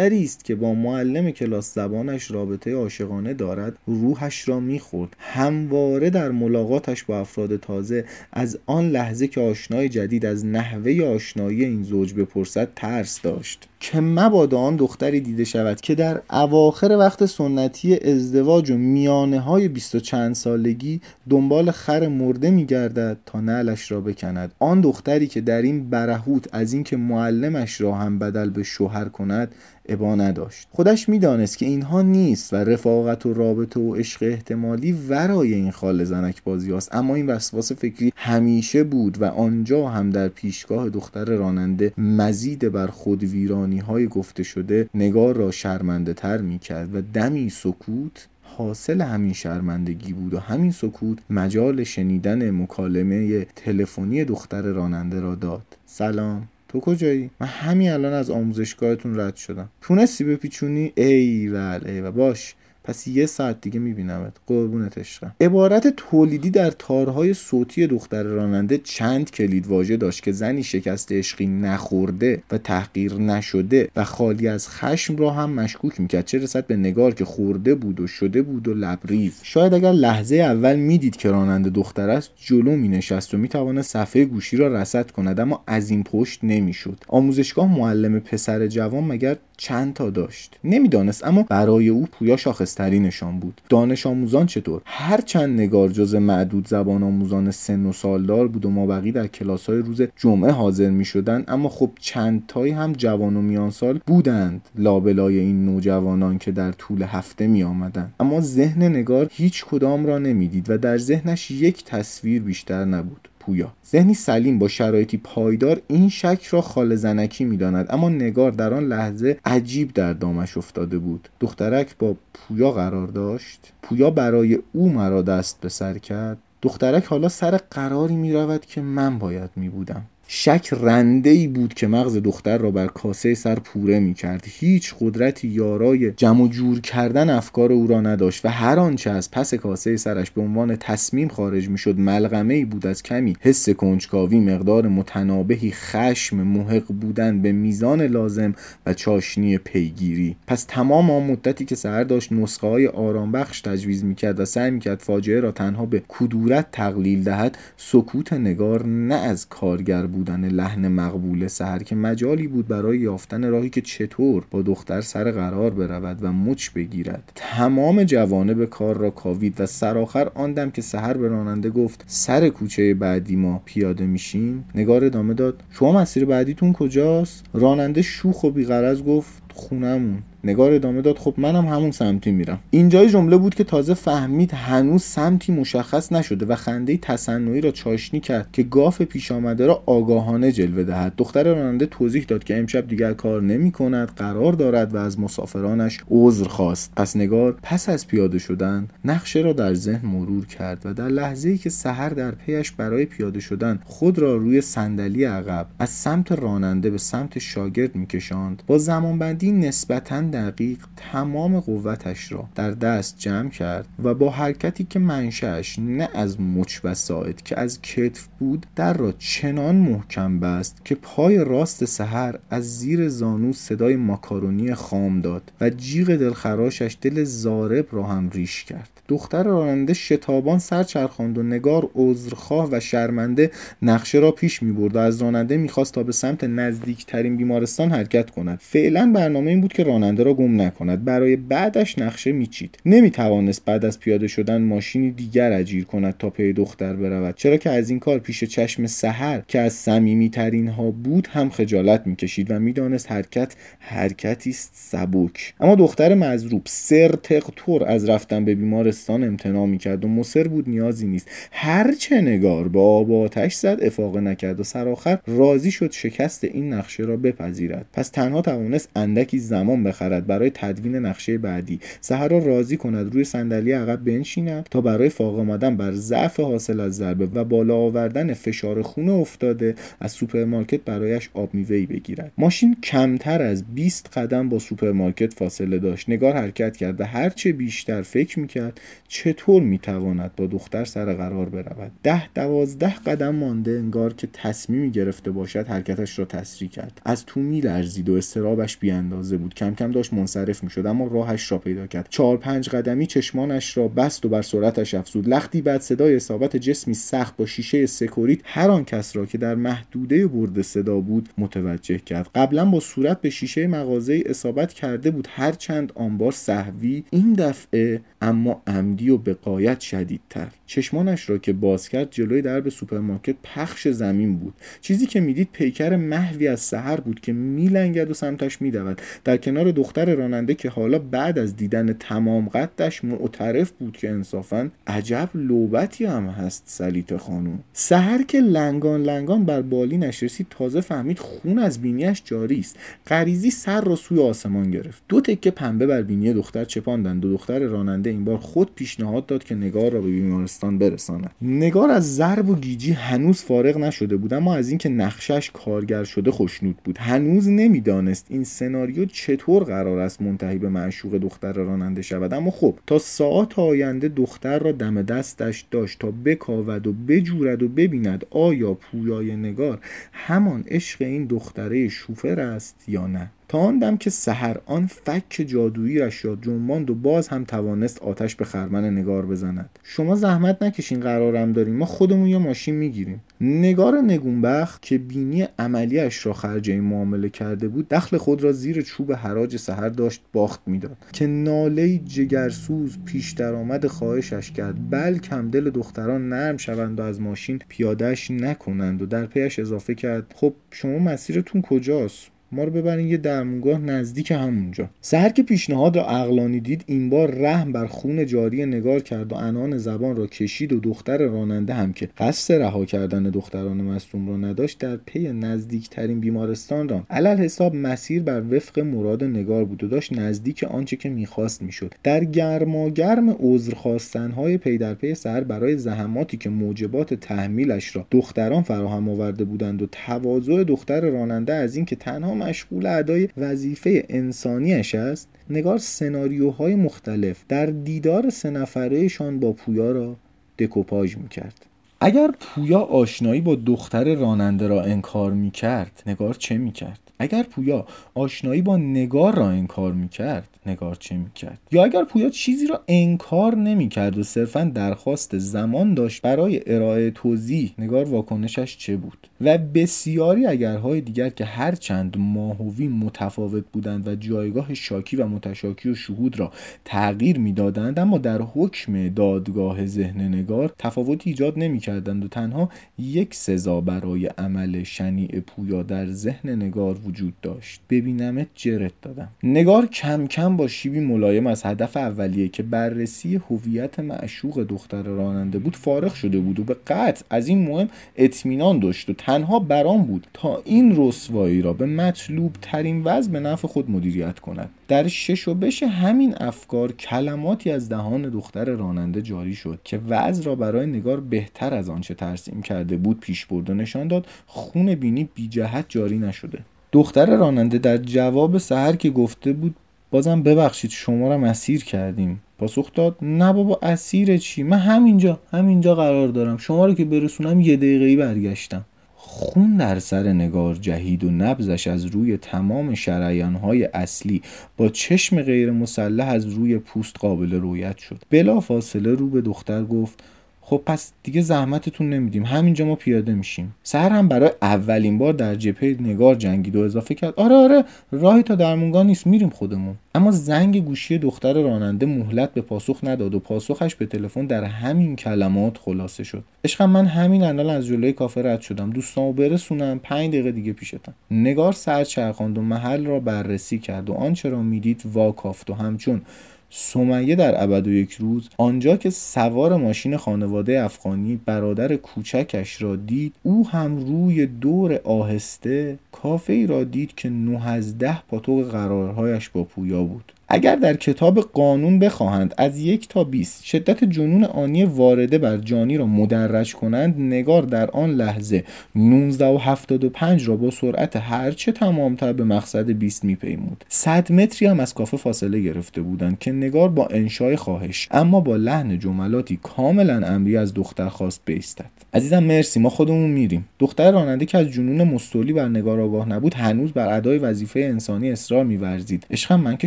دختری 0.00 0.24
است 0.24 0.44
که 0.44 0.54
با 0.54 0.74
معلم 0.74 1.30
کلاس 1.30 1.74
زبانش 1.74 2.30
رابطه 2.30 2.74
عاشقانه 2.74 3.34
دارد 3.34 3.78
روحش 3.86 4.48
را 4.48 4.60
می‌خورد. 4.60 5.16
همواره 5.18 6.10
در 6.10 6.30
ملاقاتش 6.30 7.04
با 7.04 7.20
افراد 7.20 7.56
تازه 7.56 8.04
از 8.32 8.58
آن 8.66 8.90
لحظه 8.90 9.28
که 9.28 9.40
آشنای 9.40 9.88
جدید 9.88 10.26
از 10.26 10.46
نحوه 10.46 11.04
آشنایی 11.14 11.64
این 11.64 11.82
زوج 11.82 12.14
بپرسد 12.14 12.68
ترس 12.76 13.20
داشت. 13.22 13.69
که 13.80 14.00
مبادا 14.00 14.58
آن 14.58 14.76
دختری 14.76 15.20
دیده 15.20 15.44
شود 15.44 15.80
که 15.80 15.94
در 15.94 16.20
اواخر 16.30 16.96
وقت 16.98 17.26
سنتی 17.26 17.98
ازدواج 17.98 18.70
و 18.70 18.76
میانه 18.76 19.40
های 19.40 19.68
بیست 19.68 19.94
و 19.94 20.00
چند 20.00 20.34
سالگی 20.34 21.00
دنبال 21.30 21.70
خر 21.70 22.08
مرده 22.08 22.50
میگردد 22.50 23.16
تا 23.26 23.40
نعلش 23.40 23.90
را 23.92 24.00
بکند 24.00 24.52
آن 24.58 24.80
دختری 24.80 25.26
که 25.26 25.40
در 25.40 25.62
این 25.62 25.90
برهوت 25.90 26.48
از 26.52 26.72
اینکه 26.72 26.96
معلمش 26.96 27.80
را 27.80 27.94
هم 27.94 28.18
بدل 28.18 28.50
به 28.50 28.62
شوهر 28.62 29.04
کند 29.04 29.54
ابا 29.88 30.14
نداشت 30.14 30.68
خودش 30.72 31.08
می‌دانست 31.08 31.58
که 31.58 31.66
اینها 31.66 32.02
نیست 32.02 32.52
و 32.52 32.56
رفاقت 32.56 33.26
و 33.26 33.34
رابطه 33.34 33.80
و 33.80 33.94
عشق 33.94 34.22
احتمالی 34.22 34.92
ورای 34.92 35.54
این 35.54 35.70
خال 35.70 36.04
زنک 36.04 36.42
بازی 36.44 36.72
هست. 36.72 36.94
اما 36.94 37.14
این 37.14 37.26
وسواس 37.26 37.72
فکری 37.72 38.12
همیشه 38.16 38.84
بود 38.84 39.22
و 39.22 39.24
آنجا 39.24 39.88
هم 39.88 40.10
در 40.10 40.28
پیشگاه 40.28 40.88
دختر 40.88 41.24
راننده 41.24 41.92
مزید 41.98 42.72
بر 42.72 42.86
خود 42.86 43.24
ویرانی 43.70 43.78
های 43.78 44.06
گفته 44.06 44.42
شده 44.42 44.88
نگار 44.94 45.36
را 45.36 45.50
شرمنده 45.50 46.14
تر 46.14 46.38
می 46.38 46.58
کرد 46.58 46.94
و 46.94 47.00
دمی 47.00 47.50
سکوت 47.50 48.28
حاصل 48.42 49.00
همین 49.00 49.32
شرمندگی 49.32 50.12
بود 50.12 50.34
و 50.34 50.38
همین 50.38 50.72
سکوت 50.72 51.18
مجال 51.30 51.84
شنیدن 51.84 52.50
مکالمه 52.50 53.44
تلفنی 53.44 54.24
دختر 54.24 54.62
راننده 54.62 55.20
را 55.20 55.34
داد. 55.34 55.62
سلام 55.86 56.48
تو 56.68 56.80
کجایی؟ 56.80 57.30
من 57.40 57.46
همین 57.46 57.90
الان 57.90 58.12
از 58.12 58.30
آموزشگاهتون 58.30 59.20
رد 59.20 59.36
شدم. 59.36 59.68
تونستی 59.80 60.24
بپیچونی؟ 60.24 60.92
ایول 60.96 61.80
ایول 61.86 62.10
باش. 62.10 62.54
پس 62.84 63.08
یه 63.08 63.26
ساعت 63.26 63.60
دیگه 63.60 63.80
میبینمت. 63.80 64.32
قربونت 64.46 64.98
عشقم. 64.98 65.34
عبارت 65.40 65.88
تولیدی 65.96 66.50
در 66.50 66.70
تارهای 66.70 67.34
صوتی 67.34 67.86
دختر 67.86 68.22
راننده 68.22 68.78
چند 68.78 69.30
کلید 69.30 69.66
واژه 69.66 69.96
داشت 69.96 70.22
که 70.22 70.32
زنی 70.32 70.62
شکست 70.62 71.12
عشقی 71.12 71.46
نخورده 71.46 72.42
و 72.50 72.58
تحقیر 72.58 73.14
نشده 73.14 73.88
و 73.96 74.04
خالی 74.04 74.48
از 74.48 74.68
خشم 74.68 75.16
را 75.16 75.30
هم 75.30 75.52
مشکوک 75.52 76.00
می‌کرد. 76.00 76.26
چه 76.26 76.38
رسد 76.38 76.66
به 76.66 76.76
نگار 76.76 77.14
که 77.14 77.24
خورده 77.24 77.74
بود 77.74 78.00
و 78.00 78.06
شده 78.06 78.42
بود 78.42 78.68
و 78.68 78.74
لبریز. 78.74 79.40
شاید 79.42 79.74
اگر 79.74 79.92
لحظه 79.92 80.36
اول 80.36 80.76
می‌دید 80.76 81.16
که 81.16 81.30
راننده 81.30 81.70
دختر 81.70 82.10
است 82.10 82.30
جلو 82.36 82.76
مینشست 82.76 83.34
و 83.34 83.38
می‌تواند 83.38 83.82
صفحه 83.82 84.24
گوشی 84.24 84.56
را 84.56 84.80
رسد 84.80 85.10
کند 85.10 85.40
اما 85.40 85.62
از 85.66 85.90
این 85.90 86.04
پشت 86.04 86.40
نمی‌شد. 86.42 87.04
آموزشگاه 87.08 87.78
معلم 87.78 88.20
پسر 88.20 88.66
جوان 88.66 89.04
مگر 89.04 89.36
چند 89.60 89.94
تا 89.94 90.10
داشت. 90.10 90.58
نمی‌دانست 90.64 91.26
اما 91.26 91.42
برای 91.42 91.88
او 91.88 92.08
پویا 92.12 92.36
شاخصترینشان 92.36 93.40
بود. 93.40 93.60
دانش 93.68 94.06
آموزان 94.06 94.46
چطور؟ 94.46 94.82
هر 94.84 95.20
چند 95.20 95.60
نگار 95.60 95.88
جز 95.88 96.14
معدود 96.14 96.68
زبان 96.68 97.02
آموزان 97.02 97.50
سن 97.50 97.86
و 97.86 97.92
سالدار 97.92 98.48
بود 98.48 98.64
و 98.66 98.70
ما 98.70 98.86
بقی 98.86 99.12
در 99.12 99.26
کلاس 99.26 99.66
های 99.66 99.78
روز 99.78 100.02
جمعه 100.16 100.50
حاضر 100.50 100.90
می 100.90 101.04
شدن 101.04 101.44
اما 101.48 101.68
خب 101.68 101.90
چند 102.00 102.44
تایی 102.48 102.72
هم 102.72 102.92
جوان 102.92 103.36
و 103.36 103.42
میان 103.42 103.70
سال 103.70 104.00
بودند. 104.06 104.68
لابلای 104.74 105.38
این 105.38 105.64
نوجوانان 105.64 106.38
که 106.38 106.52
در 106.52 106.72
طول 106.72 107.02
هفته 107.02 107.46
می 107.46 107.62
آمدن. 107.62 108.12
اما 108.20 108.40
ذهن 108.40 108.82
نگار 108.82 109.28
هیچ 109.32 109.64
کدام 109.64 110.06
را 110.06 110.18
نمی‌دید 110.18 110.70
و 110.70 110.78
در 110.78 110.98
ذهنش 110.98 111.50
یک 111.50 111.84
تصویر 111.84 112.42
بیشتر 112.42 112.84
نبود. 112.84 113.29
پویا. 113.40 113.72
ذهنی 113.86 114.14
سلیم 114.14 114.58
با 114.58 114.68
شرایطی 114.68 115.16
پایدار 115.16 115.80
این 115.88 116.08
شک 116.08 116.46
را 116.46 116.60
خال 116.60 116.94
زنکی 116.94 117.44
می‌داند 117.44 117.86
اما 117.90 118.08
نگار 118.08 118.50
در 118.50 118.74
آن 118.74 118.88
لحظه 118.88 119.38
عجیب 119.44 119.92
در 119.92 120.12
دامش 120.12 120.56
افتاده 120.56 120.98
بود. 120.98 121.28
دخترک 121.40 121.98
با 121.98 122.16
پویا 122.34 122.70
قرار 122.70 123.06
داشت؟ 123.06 123.72
پویا 123.82 124.10
برای 124.10 124.58
او 124.72 124.88
مرا 124.88 125.22
دست 125.22 125.60
به 125.60 125.68
سر 125.68 125.98
کرد؟ 125.98 126.38
دخترک 126.62 127.04
حالا 127.04 127.28
سر 127.28 127.56
قراری 127.70 128.16
می 128.16 128.32
رود 128.32 128.66
که 128.66 128.80
من 128.80 129.18
باید 129.18 129.50
می 129.56 129.68
بودم 129.68 130.02
شک 130.32 130.68
رنده 130.80 131.30
ای 131.30 131.46
بود 131.46 131.74
که 131.74 131.86
مغز 131.86 132.16
دختر 132.16 132.58
را 132.58 132.70
بر 132.70 132.86
کاسه 132.86 133.34
سر 133.34 133.54
پوره 133.54 134.00
می 134.00 134.14
کرد 134.14 134.44
هیچ 134.46 134.94
قدرتی 135.00 135.48
یارای 135.48 136.10
جمع 136.10 136.44
و 136.44 136.48
جور 136.48 136.80
کردن 136.80 137.30
افکار 137.30 137.72
او 137.72 137.86
را 137.86 138.00
نداشت 138.00 138.44
و 138.44 138.48
هر 138.48 138.78
آنچه 138.78 139.10
از 139.10 139.30
پس 139.30 139.54
کاسه 139.54 139.96
سرش 139.96 140.30
به 140.30 140.40
عنوان 140.40 140.76
تصمیم 140.76 141.28
خارج 141.28 141.68
می 141.68 141.78
شد 141.78 141.98
ملغمه 141.98 142.54
ای 142.54 142.64
بود 142.64 142.86
از 142.86 143.02
کمی 143.02 143.36
حس 143.40 143.68
کنجکاوی 143.68 144.40
مقدار 144.40 144.88
متنابهی 144.88 145.70
خشم 145.70 146.36
محق 146.36 146.86
بودن 146.86 147.42
به 147.42 147.52
میزان 147.52 148.02
لازم 148.02 148.54
و 148.86 148.94
چاشنی 148.94 149.58
پیگیری. 149.58 150.36
پس 150.46 150.64
تمام 150.68 151.10
آن 151.10 151.22
مدتی 151.22 151.64
که 151.64 151.74
سر 151.74 152.04
داشت 152.04 152.32
نسخه 152.32 152.66
های 152.66 152.86
آرام 152.86 153.32
بخش 153.32 153.60
تجویز 153.60 154.04
می 154.04 154.14
کرد 154.14 154.40
و 154.40 154.44
سعی 154.44 154.70
می 154.70 154.80
کرد 154.80 154.98
فاجعه 154.98 155.40
را 155.40 155.52
تنها 155.52 155.86
به 155.86 156.02
کدورت 156.08 156.66
تقلیل 156.72 157.24
دهد 157.24 157.58
سکوت 157.76 158.32
نگار 158.32 158.86
نه 158.86 159.14
از 159.14 159.48
کارگر 159.48 160.06
بود. 160.06 160.19
بودن 160.20 160.48
لحن 160.48 160.88
مقبول 160.88 161.46
سهر 161.46 161.82
که 161.82 161.94
مجالی 161.96 162.46
بود 162.46 162.68
برای 162.68 162.98
یافتن 162.98 163.50
راهی 163.50 163.70
که 163.70 163.80
چطور 163.80 164.44
با 164.50 164.62
دختر 164.62 165.00
سر 165.00 165.30
قرار 165.30 165.70
برود 165.70 166.18
و 166.22 166.32
مچ 166.32 166.70
بگیرد. 166.70 167.32
تمام 167.34 168.04
جوانه 168.04 168.54
به 168.54 168.66
کار 168.66 168.96
را 168.96 169.10
کاوید 169.10 169.60
و 169.60 169.66
سرآخر 169.66 170.30
آن 170.34 170.52
دم 170.52 170.70
که 170.70 170.82
سهر 170.82 171.16
به 171.16 171.28
راننده 171.28 171.70
گفت 171.70 172.04
سر 172.06 172.48
کوچه 172.48 172.94
بعدی 172.94 173.36
ما 173.36 173.62
پیاده 173.64 174.06
میشیم 174.06 174.64
نگار 174.74 175.04
ادامه 175.04 175.34
داد 175.34 175.62
شما 175.70 175.92
مسیر 175.92 176.24
بعدیتون 176.24 176.72
کجاست؟ 176.72 177.44
راننده 177.52 178.02
شوخ 178.02 178.44
و 178.44 178.50
بیغرض 178.50 179.02
گفت 179.02 179.42
خونمون 179.54 180.22
نگار 180.44 180.72
ادامه 180.72 181.02
داد 181.02 181.18
خب 181.18 181.34
منم 181.38 181.66
همون 181.66 181.90
سمتی 181.90 182.30
میرم. 182.30 182.58
اینجای 182.70 183.08
جمله 183.08 183.36
بود 183.36 183.54
که 183.54 183.64
تازه 183.64 183.94
فهمید 183.94 184.54
هنوز 184.54 185.02
سمتی 185.02 185.52
مشخص 185.52 186.12
نشده 186.12 186.46
و 186.46 186.54
خنده 186.54 186.96
تصنعی 186.96 187.60
را 187.60 187.70
چاشنی 187.70 188.20
کرد 188.20 188.48
که 188.52 188.62
گاف 188.62 189.02
پیش 189.02 189.32
آمده 189.32 189.66
را 189.66 189.82
آگاهانه 189.86 190.52
جلوه 190.52 190.84
دهد. 190.84 191.12
دختر 191.16 191.42
راننده 191.54 191.86
توضیح 191.86 192.24
داد 192.28 192.44
که 192.44 192.58
امشب 192.58 192.88
دیگر 192.88 193.12
کار 193.12 193.42
نمی 193.42 193.70
کند 193.70 194.08
قرار 194.16 194.52
دارد 194.52 194.94
و 194.94 194.96
از 194.96 195.20
مسافرانش 195.20 196.00
عذر 196.10 196.48
خواست. 196.48 196.92
پس 196.96 197.16
نگار 197.16 197.58
پس 197.62 197.88
از 197.88 198.06
پیاده 198.06 198.38
شدن 198.38 198.88
نقشه 199.04 199.40
را 199.40 199.52
در 199.52 199.74
ذهن 199.74 200.08
مرور 200.08 200.46
کرد 200.46 200.82
و 200.84 200.94
در 200.94 201.08
لحظه 201.08 201.48
ای 201.48 201.58
که 201.58 201.70
سحر 201.70 202.08
در 202.08 202.30
پیش 202.30 202.70
برای 202.70 203.04
پیاده 203.04 203.40
شدن 203.40 203.78
خود 203.84 204.18
را 204.18 204.36
روی 204.36 204.60
صندلی 204.60 205.24
عقب 205.24 205.66
از 205.78 205.90
سمت 205.90 206.32
راننده 206.32 206.90
به 206.90 206.98
سمت 206.98 207.38
شاگرد 207.38 207.96
میکشاند 207.96 208.62
با 208.66 208.78
زمانبندی 208.78 209.52
نسبتا 209.52 210.20
دقیق 210.30 210.78
تمام 210.96 211.60
قوتش 211.60 212.32
را 212.32 212.48
در 212.54 212.70
دست 212.70 213.18
جمع 213.18 213.48
کرد 213.48 213.86
و 214.04 214.14
با 214.14 214.30
حرکتی 214.30 214.84
که 214.84 214.98
منشأش 214.98 215.78
نه 215.78 216.08
از 216.14 216.40
مچ 216.40 216.80
و 216.84 216.94
ساعد 216.94 217.42
که 217.42 217.60
از 217.60 217.82
کتف 217.82 218.28
بود 218.38 218.66
در 218.76 218.92
را 218.92 219.12
چنان 219.12 219.76
محکم 219.76 220.40
بست 220.40 220.84
که 220.84 220.94
پای 220.94 221.44
راست 221.44 221.84
سحر 221.84 222.38
از 222.50 222.78
زیر 222.78 223.08
زانو 223.08 223.52
صدای 223.52 223.96
ماکارونی 223.96 224.74
خام 224.74 225.20
داد 225.20 225.52
و 225.60 225.70
جیغ 225.70 226.16
دلخراشش 226.16 226.96
دل 227.00 227.24
زارب 227.24 227.86
را 227.92 228.02
هم 228.02 228.30
ریش 228.30 228.64
کرد. 228.64 228.99
دختر 229.10 229.42
راننده 229.42 229.94
شتابان 229.94 230.58
سر 230.58 230.82
چرخاند 230.82 231.38
و 231.38 231.42
نگار 231.42 231.90
عذرخواه 231.94 232.68
و 232.72 232.80
شرمنده 232.80 233.50
نقشه 233.82 234.18
را 234.18 234.30
پیش 234.30 234.62
می 234.62 234.72
برد 234.72 234.96
و 234.96 234.98
از 234.98 235.22
راننده 235.22 235.56
می‌خواست 235.56 235.94
تا 235.94 236.02
به 236.02 236.12
سمت 236.12 236.44
نزدیکترین 236.44 237.36
بیمارستان 237.36 237.90
حرکت 237.90 238.30
کند. 238.30 238.58
فعلا 238.62 239.12
برنامه 239.14 239.50
این 239.50 239.60
بود 239.60 239.72
که 239.72 239.82
راننده 239.82 240.22
را 240.22 240.34
گم 240.34 240.60
نکند. 240.60 241.04
برای 241.04 241.36
بعدش 241.36 241.98
نقشه 241.98 242.32
میچید. 242.32 242.78
نمی‌توانست 242.86 243.64
بعد 243.64 243.84
از 243.84 244.00
پیاده 244.00 244.28
شدن 244.28 244.62
ماشینی 244.62 245.10
دیگر 245.10 245.52
اجیر 245.52 245.84
کند 245.84 246.14
تا 246.18 246.30
پی 246.30 246.52
دختر 246.52 246.92
برود. 246.92 247.34
چرا 247.36 247.56
که 247.56 247.70
از 247.70 247.90
این 247.90 247.98
کار 247.98 248.18
پیش 248.18 248.44
چشم 248.44 248.86
سحر 248.86 249.42
که 249.48 249.58
از 249.58 249.72
صمیمیترین 249.72 250.68
ها 250.68 250.90
بود 250.90 251.28
هم 251.32 251.50
خجالت 251.50 252.06
می‌کشید 252.06 252.50
و 252.50 252.58
می‌دانست 252.58 253.12
حرکت 253.12 253.54
حرکتی 253.78 254.50
است 254.50 254.70
سبک. 254.74 255.54
اما 255.60 255.74
دختر 255.74 256.14
مضروب 256.14 256.62
سرتقطور 256.66 257.84
از 257.84 258.08
رفتن 258.08 258.44
به 258.44 258.54
بیمارستان 258.54 258.99
امتناع 259.08 259.66
می‌کرد 259.66 260.04
و 260.04 260.08
مصر 260.08 260.48
بود 260.48 260.68
نیازی 260.68 261.06
نیست. 261.06 261.28
هرچه 261.50 262.20
نگار 262.20 262.68
به 262.68 262.80
آب 262.80 263.12
آتش 263.12 263.54
زد 263.54 263.78
افاقه 263.82 264.20
نکرد 264.20 264.60
و 264.60 264.62
سرآخر 264.64 265.18
راضی 265.26 265.70
شد 265.70 265.92
شکست 265.92 266.44
این 266.44 266.72
نقشه 266.72 267.02
را 267.02 267.16
بپذیرد. 267.16 267.86
پس 267.92 268.08
تنها 268.08 268.42
توانست 268.42 268.88
اندکی 268.96 269.38
زمان 269.38 269.84
بخرد 269.84 270.26
برای 270.26 270.50
تدوین 270.54 270.96
نقشه 270.96 271.38
بعدی. 271.38 271.80
سحر 272.00 272.28
را 272.28 272.38
راضی 272.38 272.76
کند 272.76 273.14
روی 273.14 273.24
صندلی 273.24 273.72
عقب 273.72 274.04
بنشیند 274.04 274.66
تا 274.70 274.80
برای 274.80 275.08
فاق 275.08 275.38
آمدن 275.38 275.76
بر 275.76 275.92
ضعف 275.92 276.40
حاصل 276.40 276.80
از 276.80 276.96
ضربه 276.96 277.26
و 277.26 277.44
بالا 277.44 277.76
آوردن 277.76 278.34
فشار 278.34 278.82
خون 278.82 279.08
افتاده 279.08 279.74
از 280.00 280.12
سوپرمارکت 280.12 280.80
برایش 280.80 281.30
آب 281.34 281.54
میوه‌ای 281.54 281.86
بگیرد. 281.86 282.32
ماشین 282.38 282.76
کمتر 282.82 283.42
از 283.42 283.64
20 283.74 284.18
قدم 284.18 284.48
با 284.48 284.58
سوپرمارکت 284.58 285.34
فاصله 285.34 285.78
داشت. 285.78 286.08
نگار 286.08 286.32
حرکت 286.32 286.76
کرد 286.76 287.00
و 287.00 287.04
هرچه 287.04 287.52
بیشتر 287.52 288.02
فکر 288.02 288.40
می‌کرد 288.40 288.80
چطور 289.08 289.62
می‌تواند 289.62 290.30
با 290.36 290.46
دختر 290.46 290.84
سر 290.84 291.14
قرار 291.14 291.48
برود؟ 291.48 291.92
ده 292.02 292.28
دوازده 292.34 292.94
قدم 292.94 293.34
مانده 293.34 293.70
انگار 293.70 294.12
که 294.12 294.28
تصمیمی 294.32 294.90
گرفته 294.90 295.30
باشد 295.30 295.66
حرکتش 295.66 296.18
را 296.18 296.24
تسریع 296.24 296.70
کرد. 296.70 297.02
از 297.04 297.26
تو 297.26 297.40
میلرزید 297.40 298.08
و 298.08 298.14
اضطرابش 298.14 298.76
بیاندازه 298.76 299.36
بود. 299.36 299.54
کم 299.54 299.74
کم 299.74 299.90
داشت 299.92 300.12
منصرف 300.12 300.64
می‌شد 300.64 300.86
اما 300.86 301.06
راهش 301.06 301.52
را 301.52 301.58
پیدا 301.58 301.86
کرد. 301.86 302.06
چهار 302.10 302.36
پنج 302.36 302.68
قدمی 302.68 303.06
چشمانش 303.06 303.76
را 303.76 303.88
بست 303.88 304.26
و 304.26 304.28
بر 304.28 304.42
سرعتش 304.42 304.94
افزود. 304.94 305.28
لختی 305.28 305.62
بعد 305.62 305.80
صدای 305.80 306.16
اصابت 306.16 306.56
جسمی 306.56 306.94
سخت 306.94 307.36
با 307.36 307.46
شیشه 307.46 307.86
سکوریت 307.86 308.40
هر 308.44 308.70
آن 308.70 308.84
کس 308.84 309.16
را 309.16 309.26
که 309.26 309.38
در 309.38 309.54
محدوده 309.54 310.26
برد 310.26 310.62
صدا 310.62 311.00
بود 311.00 311.28
متوجه 311.38 311.98
کرد. 311.98 312.28
قبلا 312.34 312.64
با 312.64 312.80
صورت 312.80 313.20
به 313.20 313.30
شیشه 313.30 313.66
مغازه 313.66 314.22
اصابت 314.26 314.72
کرده 314.72 315.10
بود. 315.10 315.28
هر 315.30 315.52
چند 315.52 315.92
آن‌بار 315.94 316.32
سهوی 316.32 317.04
این 317.10 317.32
دفعه 317.32 318.00
اما 318.22 318.62
عمدی 318.80 319.10
و 319.10 319.16
به 319.16 319.34
غایت 319.34 319.80
شدیدتر. 319.80 320.48
چشمانش 320.66 321.30
را 321.30 321.38
که 321.38 321.52
باز 321.52 321.88
کرد 321.88 322.08
جلوی 322.10 322.42
درب 322.42 322.68
سوپرمارکت 322.68 323.36
پخش 323.42 323.88
زمین 323.88 324.36
بود. 324.36 324.54
چیزی 324.80 325.06
که 325.06 325.20
می‌دید 325.20 325.48
پیکر 325.52 325.96
محوی 325.96 326.48
از 326.48 326.60
سحر 326.60 327.00
بود 327.00 327.20
که 327.20 327.32
میلنگد 327.32 328.10
و 328.10 328.14
سمتش 328.14 328.62
میدود. 328.62 329.00
در 329.24 329.36
کنار 329.36 329.70
دختر 329.70 330.14
راننده 330.14 330.54
که 330.54 330.68
حالا 330.68 330.98
بعد 330.98 331.38
از 331.38 331.56
دیدن 331.56 331.92
تمام 331.92 332.48
قدش 332.48 333.04
معترف 333.04 333.70
بود 333.70 333.96
که 333.96 334.10
انصافا 334.10 334.70
عجب 334.86 335.30
لعبتی 335.34 336.04
هم 336.04 336.26
هست 336.26 336.62
سلیطه 336.66 337.16
خانوم 337.16 337.58
سحر 337.72 338.22
که 338.22 338.40
لنگان 338.40 339.02
لنگان 339.02 339.44
بر 339.44 339.62
بالینش 339.62 340.22
رسید 340.22 340.46
تازه 340.50 340.80
فهمید 340.80 341.18
خون 341.18 341.58
از 341.58 341.82
بینیش 341.82 342.22
جاری 342.24 342.60
است. 342.60 342.76
غریزی 343.06 343.50
سر 343.50 343.80
را 343.80 343.96
سوی 343.96 344.18
آسمان 344.18 344.70
گرفت. 344.70 345.02
دو 345.08 345.20
تکه 345.20 345.50
پنبه 345.50 345.86
بر 345.86 346.02
بینی 346.02 346.32
دختر 346.32 346.64
چپاندند 346.64 347.24
و 347.24 347.32
دختر 347.32 347.58
راننده 347.58 348.10
این 348.10 348.24
بار 348.24 348.38
خود 348.38 348.59
پیشنهاد 348.74 349.26
داد 349.26 349.44
که 349.44 349.54
نگار 349.54 349.90
را 349.92 350.00
به 350.00 350.10
بیمارستان 350.10 350.78
برساند. 350.78 351.30
نگار 351.42 351.90
از 351.90 352.16
ضرب 352.16 352.48
و 352.48 352.54
گیجی 352.54 352.92
هنوز 352.92 353.42
فارغ 353.42 353.78
نشده 353.78 354.16
بود 354.16 354.34
اما 354.34 354.54
از 354.54 354.68
اینکه 354.68 354.88
نقشه‌ش 354.88 355.50
کارگر 355.54 356.04
شده 356.04 356.30
خوشنود 356.30 356.76
بود. 356.84 356.98
هنوز 356.98 357.48
نمی‌دانست 357.48 358.26
این 358.28 358.44
سناریو 358.44 359.04
چطور 359.04 359.64
قرار 359.64 359.98
است 359.98 360.22
منتهی 360.22 360.58
به 360.58 360.68
معشوق 360.68 361.18
دختر 361.18 361.52
راننده 361.52 362.02
شود. 362.02 362.34
اما 362.34 362.50
خب 362.50 362.78
تا 362.86 362.98
ساعت 362.98 363.58
آینده 363.58 364.08
دختر 364.08 364.58
را 364.58 364.72
دم 364.72 365.02
دستش 365.02 365.64
داشت 365.70 365.98
تا 365.98 366.10
بکاود 366.24 366.86
و 366.86 366.92
بجورد 366.92 367.62
و 367.62 367.68
ببیند 367.68 368.26
آیا 368.30 368.74
پویای 368.74 369.36
نگار 369.36 369.78
همان 370.12 370.64
عشق 370.68 371.02
این 371.02 371.24
دختره 371.24 371.88
شوفر 371.88 372.40
است 372.40 372.84
یا 372.88 373.06
نه. 373.06 373.30
تا 373.50 373.58
آن 373.58 373.78
دم 373.78 373.96
که 373.96 374.10
سحر 374.10 374.56
آن 374.66 374.86
فک 374.86 375.44
جادوییش 375.48 376.24
را 376.24 376.36
جنباند 376.36 376.90
و 376.90 376.94
باز 376.94 377.28
هم 377.28 377.44
توانست 377.44 378.02
آتش 378.02 378.36
به 378.36 378.44
خرمن 378.44 378.84
نگار 378.84 379.26
بزند. 379.26 379.78
شما 379.84 380.16
زحمت 380.16 380.62
نکشین 380.62 381.00
قرارم 381.00 381.52
داریم 381.52 381.76
ما 381.76 381.84
خودمون 381.84 382.28
یه 382.28 382.38
ماشین 382.38 382.74
می‌گیریم. 382.74 383.20
نگار 383.40 384.00
نگونبخت 384.00 384.82
که 384.82 384.98
بینی 384.98 385.46
عملیش 385.58 386.26
را 386.26 386.32
خرج 386.32 386.70
این 386.70 386.80
معامله 386.80 387.28
کرده 387.28 387.68
بود 387.68 387.88
دخل 387.88 388.16
خود 388.16 388.42
را 388.42 388.52
زیر 388.52 388.82
چوب 388.82 389.12
حراج 389.12 389.56
سحر 389.56 389.88
داشت 389.88 390.22
باخت 390.32 390.60
می‌داد. 390.66 390.96
که 391.12 391.26
ناله 391.26 391.98
جگرسوز 391.98 392.98
پیش 393.04 393.30
درآمد 393.30 393.86
خواهشش 393.86 394.50
کرد 394.50 394.90
بلکه 394.90 395.34
هم 395.34 395.50
دل 395.50 395.70
دختران 395.70 396.28
نرم 396.28 396.56
شوند 396.56 397.00
و 397.00 397.02
از 397.02 397.20
ماشین 397.20 397.60
پیادهش 397.68 398.30
نکنند 398.30 399.02
و 399.02 399.06
در 399.06 399.26
پیش 399.26 399.58
اضافه 399.58 399.94
کرد 399.94 400.34
خب 400.36 400.54
شما 400.70 400.98
مسیرتون 400.98 401.62
کجاست؟ 401.62 402.30
ما 402.52 402.64
رو 402.64 402.70
ببرین 402.70 403.08
یه 403.08 403.16
درمونگاه 403.16 403.78
نزدیک 403.78 404.30
همونجا. 404.30 404.90
سحر 405.00 405.28
که 405.28 405.42
پیشنهاد 405.42 405.96
را 405.96 406.04
عقلانی 406.04 406.60
دید 406.60 406.84
این 406.86 407.10
بار 407.10 407.30
رحم 407.30 407.72
بر 407.72 407.86
خون 407.86 408.26
جاری 408.26 408.66
نگار 408.66 409.00
کرد 409.00 409.32
و 409.32 409.36
عنان 409.36 409.78
زبان 409.78 410.16
را 410.16 410.26
کشید 410.26 410.72
و 410.72 410.80
دختر 410.80 411.18
راننده 411.18 411.74
هم 411.74 411.92
که 411.92 412.08
قصد 412.18 412.54
رها 412.54 412.84
کردن 412.84 413.22
دختران 413.22 413.80
مصدوم 413.80 414.28
را 414.28 414.36
نداشت 414.36 414.78
در 414.78 414.96
پی 414.96 415.32
نزدیکترین 415.32 416.20
بیمارستان 416.20 416.88
را 416.88 417.02
علی‌الحساب 417.10 417.74
مسیر 417.74 418.22
بر 418.22 418.42
وفق 418.54 418.78
مراد 418.78 419.24
نگار 419.24 419.64
بود 419.64 419.84
و 419.84 419.88
داشت 419.88 420.12
نزدیک 420.12 420.64
آنچه 420.64 420.96
که 420.96 421.08
می‌خواست 421.08 421.62
می‌شد. 421.62 421.94
در 422.02 422.24
گرماگرم 422.24 423.36
عذر 423.40 423.74
خواستنهای 423.74 424.58
پی 424.58 424.78
در 424.78 424.94
پی 424.94 425.14
سحر 425.14 425.40
برای 425.40 425.78
زحماتی 425.78 426.36
که 426.36 426.50
موجبات 426.50 427.14
تحمیلش 427.14 427.96
را 427.96 428.06
دختران 428.10 428.62
فراهم 428.62 429.08
آورده 429.08 429.44
بودند 429.44 429.82
و 429.82 429.86
تواضع 429.92 430.64
دختر 430.64 431.00
راننده 431.00 431.54
از 431.54 431.76
اینکه 431.76 431.96
تنها 431.96 432.39
مشغول 432.44 432.86
ادای 432.86 433.28
وظیفه 433.36 434.04
انسانیش 434.08 434.94
است. 434.94 435.28
نگار 435.50 435.78
سناریوهای 435.78 436.74
مختلف 436.74 437.44
در 437.48 437.66
دیدار 437.66 438.30
سه 438.30 438.50
نفرهشان 438.50 439.40
با 439.40 439.52
پویا 439.52 439.92
را 439.92 440.16
دکوپاژ 440.58 441.16
می‌کرد. 441.16 441.66
اگر 442.02 442.30
پویا 442.40 442.80
آشنایی 442.80 443.40
با 443.40 443.54
دختر 443.54 444.14
راننده 444.14 444.68
را 444.68 444.82
انکار 444.82 445.32
می‌کرد 445.32 446.02
نگار 446.06 446.34
چه 446.34 446.58
می‌کرد؟ 446.58 447.00
اگر 447.18 447.42
پویا 447.42 447.86
آشنایی 448.14 448.62
با 448.62 448.76
نگار 448.76 449.34
را 449.34 449.48
انکار 449.48 449.92
می‌کرد 449.92 450.48
نگار 450.66 450.94
چه 450.94 451.16
می‌کرد؟ 451.16 451.58
یا 451.72 451.84
اگر 451.84 452.04
پویا 452.04 452.30
چیزی 452.30 452.66
را 452.66 452.80
انکار 452.88 453.56
نمی‌کرد 453.56 454.18
و 454.18 454.22
صرفا 454.22 454.64
درخواست 454.74 455.38
زمان 455.38 455.94
داشت 455.94 456.22
برای 456.22 456.62
ارائه 456.66 457.10
توضیح 457.10 457.72
نگار 457.78 458.04
واکنشش 458.04 458.76
چه 458.76 458.96
بود؟ 458.96 459.28
و 459.40 459.58
بسیاری 459.58 460.46
اگرهای 460.46 461.00
دیگر 461.00 461.28
که 461.28 461.44
هر 461.44 461.74
چند 461.74 462.16
ماهوی 462.18 462.88
متفاوت 462.88 463.64
بودند 463.72 464.08
و 464.08 464.14
جایگاه 464.14 464.74
شاکی 464.74 465.16
و 465.16 465.26
متشاکی 465.26 465.90
و 465.90 465.94
شهود 465.94 466.38
را 466.38 466.52
تغییر 466.84 467.38
می‌دادند 467.38 467.98
اما 467.98 468.18
در 468.18 468.42
حکم 468.42 469.08
دادگاه 469.08 469.86
ذهن 469.86 470.20
نگار 470.20 470.72
تفاوتی 470.78 471.30
ایجاد 471.30 471.58
نمی‌کرد. 471.58 471.89
می‌کردند 471.90 472.24
و 472.24 472.28
تنها 472.28 472.68
یک 472.98 473.34
سزا 473.34 473.80
برای 473.80 474.26
عمل 474.26 474.82
شنیع 474.82 475.40
پویا 475.40 475.82
در 475.82 476.06
ذهن 476.06 476.50
نگار 476.50 476.98
وجود 477.06 477.32
داشت. 477.42 477.80
ببینمت 477.90 478.46
جرت 478.54 478.92
دادم. 479.02 479.28
نگار 479.42 479.86
کم 479.86 480.26
کم 480.26 480.56
با 480.56 480.68
شیبی 480.68 481.00
ملایم 481.00 481.46
از 481.46 481.66
هدف 481.66 481.96
اولیه 481.96 482.48
که 482.48 482.62
بررسی 482.62 483.40
هویت 483.50 484.00
معشوق 484.00 484.62
دختر 484.62 485.02
راننده 485.02 485.58
بود 485.58 485.76
فارغ 485.76 486.14
شده 486.14 486.38
بود 486.38 486.60
و 486.60 486.64
به 486.64 486.76
قطع 486.86 487.24
از 487.30 487.48
این 487.48 487.68
مهم 487.68 487.88
اطمینان 488.16 488.78
داشت 488.78 489.10
و 489.10 489.12
تنها 489.12 489.58
برام 489.58 490.02
بود 490.02 490.26
تا 490.34 490.62
این 490.64 490.94
رسوایی 490.96 491.62
را 491.62 491.72
به 491.72 491.86
مطلوب 491.86 492.56
ترین 492.62 493.02
وضع 493.04 493.30
به 493.30 493.40
نفع 493.40 493.68
خود 493.68 493.90
مدیریت 493.90 494.38
کند. 494.38 494.70
در 494.88 495.08
شش 495.08 495.48
و 495.48 495.54
بش 495.54 495.82
همین 495.82 496.34
افکار 496.40 496.92
کلماتی 496.92 497.70
از 497.70 497.88
دهان 497.88 498.22
دختر 498.22 498.64
راننده 498.64 499.22
جاری 499.22 499.54
شد 499.54 499.80
که 499.84 500.00
وضع 500.08 500.44
را 500.44 500.54
برای 500.54 500.86
نگار 500.86 501.20
بهتر 501.20 501.74
از 501.80 501.88
آنچه 501.88 502.14
ترسیم 502.14 502.62
کرده 502.62 502.96
بود 502.96 503.20
پیش 503.20 503.46
برد 503.46 503.70
و 503.70 503.74
نشان 503.74 504.08
داد 504.08 504.26
خون 504.46 504.94
بینی 504.94 505.28
بی 505.34 505.48
جهت 505.48 505.84
جاری 505.88 506.18
نشده. 506.18 506.58
دختر 506.92 507.36
راننده 507.36 507.78
در 507.78 507.96
جواب 507.96 508.58
سحر 508.58 508.96
که 508.96 509.10
گفته 509.10 509.52
بود 509.52 509.76
بازم 510.10 510.42
ببخشید 510.42 510.90
شما 510.90 511.28
را 511.28 511.38
مسیر 511.38 511.84
کردیم. 511.84 512.40
پاسخ 512.58 512.92
داد 512.94 513.16
نه 513.22 513.52
بابا 513.52 513.78
اسیر 513.82 514.36
چی؟ 514.36 514.62
من 514.62 514.78
همینجا 514.78 515.38
همینجا 515.52 515.94
قرار 515.94 516.28
دارم. 516.28 516.56
شما 516.56 516.86
رو 516.86 516.94
که 516.94 517.04
برسونم 517.04 517.60
یه 517.60 517.76
دقیقه 517.76 518.16
برگشتم. 518.16 518.84
خون 519.14 519.76
در 519.76 519.98
سر 519.98 520.32
نگار 520.32 520.74
جهید 520.74 521.24
و 521.24 521.30
نبزش 521.30 521.86
از 521.86 522.06
روی 522.06 522.36
تمام 522.36 522.94
شریانهای 522.94 523.84
اصلی 523.84 524.42
با 524.76 524.88
چشم 524.88 525.42
غیر 525.42 525.70
مسلح 525.70 526.28
از 526.28 526.46
روی 526.46 526.78
پوست 526.78 527.16
قابل 527.18 527.52
رویت 527.52 527.98
شد. 527.98 528.22
بلا 528.30 528.60
فاصله 528.60 529.14
رو 529.14 529.28
به 529.28 529.40
دختر 529.40 529.84
گفت 529.84 530.24
خب 530.70 530.82
پس 530.86 531.12
دیگه 531.22 531.40
زحمتتون 531.40 532.10
نمیدیم. 532.10 532.44
همینجا 532.44 532.84
ما 532.84 532.94
پیاده 532.94 533.34
میشیم. 533.34 533.74
سهر 533.82 534.08
هم 534.08 534.28
برای 534.28 534.50
اولین 534.62 535.18
بار 535.18 535.32
در 535.32 535.54
جبهه 535.54 535.96
نگار 536.00 536.34
جنگید 536.34 536.76
و 536.76 536.80
اضافه 536.80 537.14
کرد. 537.14 537.34
آره 537.36 537.54
آره 537.54 537.84
راهی 538.12 538.42
تا 538.42 538.54
درمونگاه 538.54 539.02
نیست. 539.02 539.26
میریم 539.26 539.48
خودمون. 539.48 539.94
اما 540.14 540.30
زنگ 540.30 540.84
گوشی 540.84 541.18
دختر 541.18 541.52
راننده 541.52 542.06
مهلت 542.06 542.54
به 542.54 542.60
پاسخ 542.60 542.98
نداد 543.02 543.34
و 543.34 543.40
پاسخش 543.40 543.94
به 543.94 544.06
تلفن 544.06 544.46
در 544.46 544.64
همین 544.64 545.16
کلمات 545.16 545.78
خلاصه 545.78 546.24
شد. 546.24 546.44
عشقم 546.64 546.90
من 546.90 547.06
همین 547.06 547.42
الان 547.42 547.70
از 547.76 547.86
جلوی 547.86 548.12
کافه 548.12 548.42
رد 548.42 548.60
شدم. 548.60 548.90
دوستامو 548.90 549.32
برسونم. 549.32 550.00
پنج 550.02 550.28
دقیقه 550.28 550.52
دیگه 550.52 550.72
پیشتم. 550.72 551.14
نگار 551.30 551.72
سر 551.72 552.04
چرخاند 552.04 552.58
و 552.58 552.62
محل 552.62 553.06
را 553.06 553.20
بررسی 553.20 553.78
کرد 553.78 554.10
و 554.10 554.12
آنچه 554.12 554.48
را 554.48 554.62
می‌دید 554.62 555.02
واکافت 555.12 555.70
و 555.70 555.74
همچون 555.74 556.22
سمیه 556.70 557.36
در 557.36 557.62
ابد 557.62 557.86
و 557.86 557.92
یک 557.92 558.12
روز 558.12 558.48
آنجا 558.58 558.96
که 558.96 559.10
سوار 559.10 559.76
ماشین 559.76 560.16
خانواده 560.16 560.84
افغانی 560.84 561.40
برادر 561.46 561.96
کوچکش 561.96 562.82
را 562.82 562.96
دید 562.96 563.34
او 563.42 563.68
هم 563.68 563.96
روی 563.96 564.46
دور 564.46 565.00
آهسته 565.04 565.98
کافه 566.12 566.52
ای 566.52 566.66
را 566.66 566.84
دید 566.84 567.14
که 567.14 567.30
نه 567.30 567.68
از 567.68 567.98
ده 567.98 568.22
پاتوق 568.22 568.70
قرارهایش 568.70 569.48
با 569.48 569.64
پویا 569.64 570.04
بود. 570.04 570.32
اگر 570.52 570.76
در 570.76 570.94
کتاب 570.94 571.40
قانون 571.40 571.98
بخواهند 571.98 572.54
از 572.56 572.78
یک 572.78 573.08
تا 573.08 573.24
20 573.24 573.64
شدت 573.64 574.04
جنون 574.04 574.44
آنی 574.44 574.84
وارده 574.84 575.38
بر 575.38 575.56
جانی 575.56 575.96
را 575.96 576.06
مدرج 576.06 576.74
کنند 576.74 577.14
نگار 577.18 577.62
در 577.62 577.90
آن 577.90 578.10
لحظه 578.10 578.64
19 578.94 579.46
و 579.46 579.58
75 579.58 580.48
را 580.48 580.56
با 580.56 580.70
سرعت 580.70 581.16
هرچه 581.16 581.72
تمامتر 581.72 582.32
به 582.32 582.44
مقصد 582.44 582.90
20 582.90 583.24
میپیمود. 583.24 583.84
100 583.88 584.32
متری 584.32 584.68
هم 584.68 584.80
از 584.80 584.94
کافه 584.94 585.16
فاصله 585.16 585.60
گرفته 585.60 586.02
بودند 586.02 586.38
که 586.38 586.52
نگار 586.52 586.88
با 586.88 587.06
انشای 587.06 587.56
خواهش 587.56 588.08
اما 588.10 588.40
با 588.40 588.56
لحن 588.56 588.98
جملاتی 588.98 589.58
کاملا 589.62 590.26
امری 590.26 590.56
از 590.56 590.74
دختر 590.74 591.08
خواست 591.08 591.40
بیستد. 591.44 591.90
عزیزم 592.14 592.44
مرسی 592.44 592.80
ما 592.80 592.88
خودمون 592.88 593.30
میریم. 593.30 593.68
دختر 593.78 594.12
راننده 594.12 594.46
که 594.46 594.58
از 594.58 594.66
جنون 594.66 595.08
مستولی 595.08 595.52
بر 595.52 595.68
نگار 595.68 596.00
آگاه 596.00 596.28
نبود 596.28 596.54
هنوز 596.54 596.92
بر 596.92 597.16
ادای 597.16 597.38
وظیفه 597.38 597.80
انسانی 597.80 598.30
اصرار 598.30 598.64
میورزید. 598.64 599.26
عشقم 599.30 599.60
من 599.60 599.76
که 599.76 599.86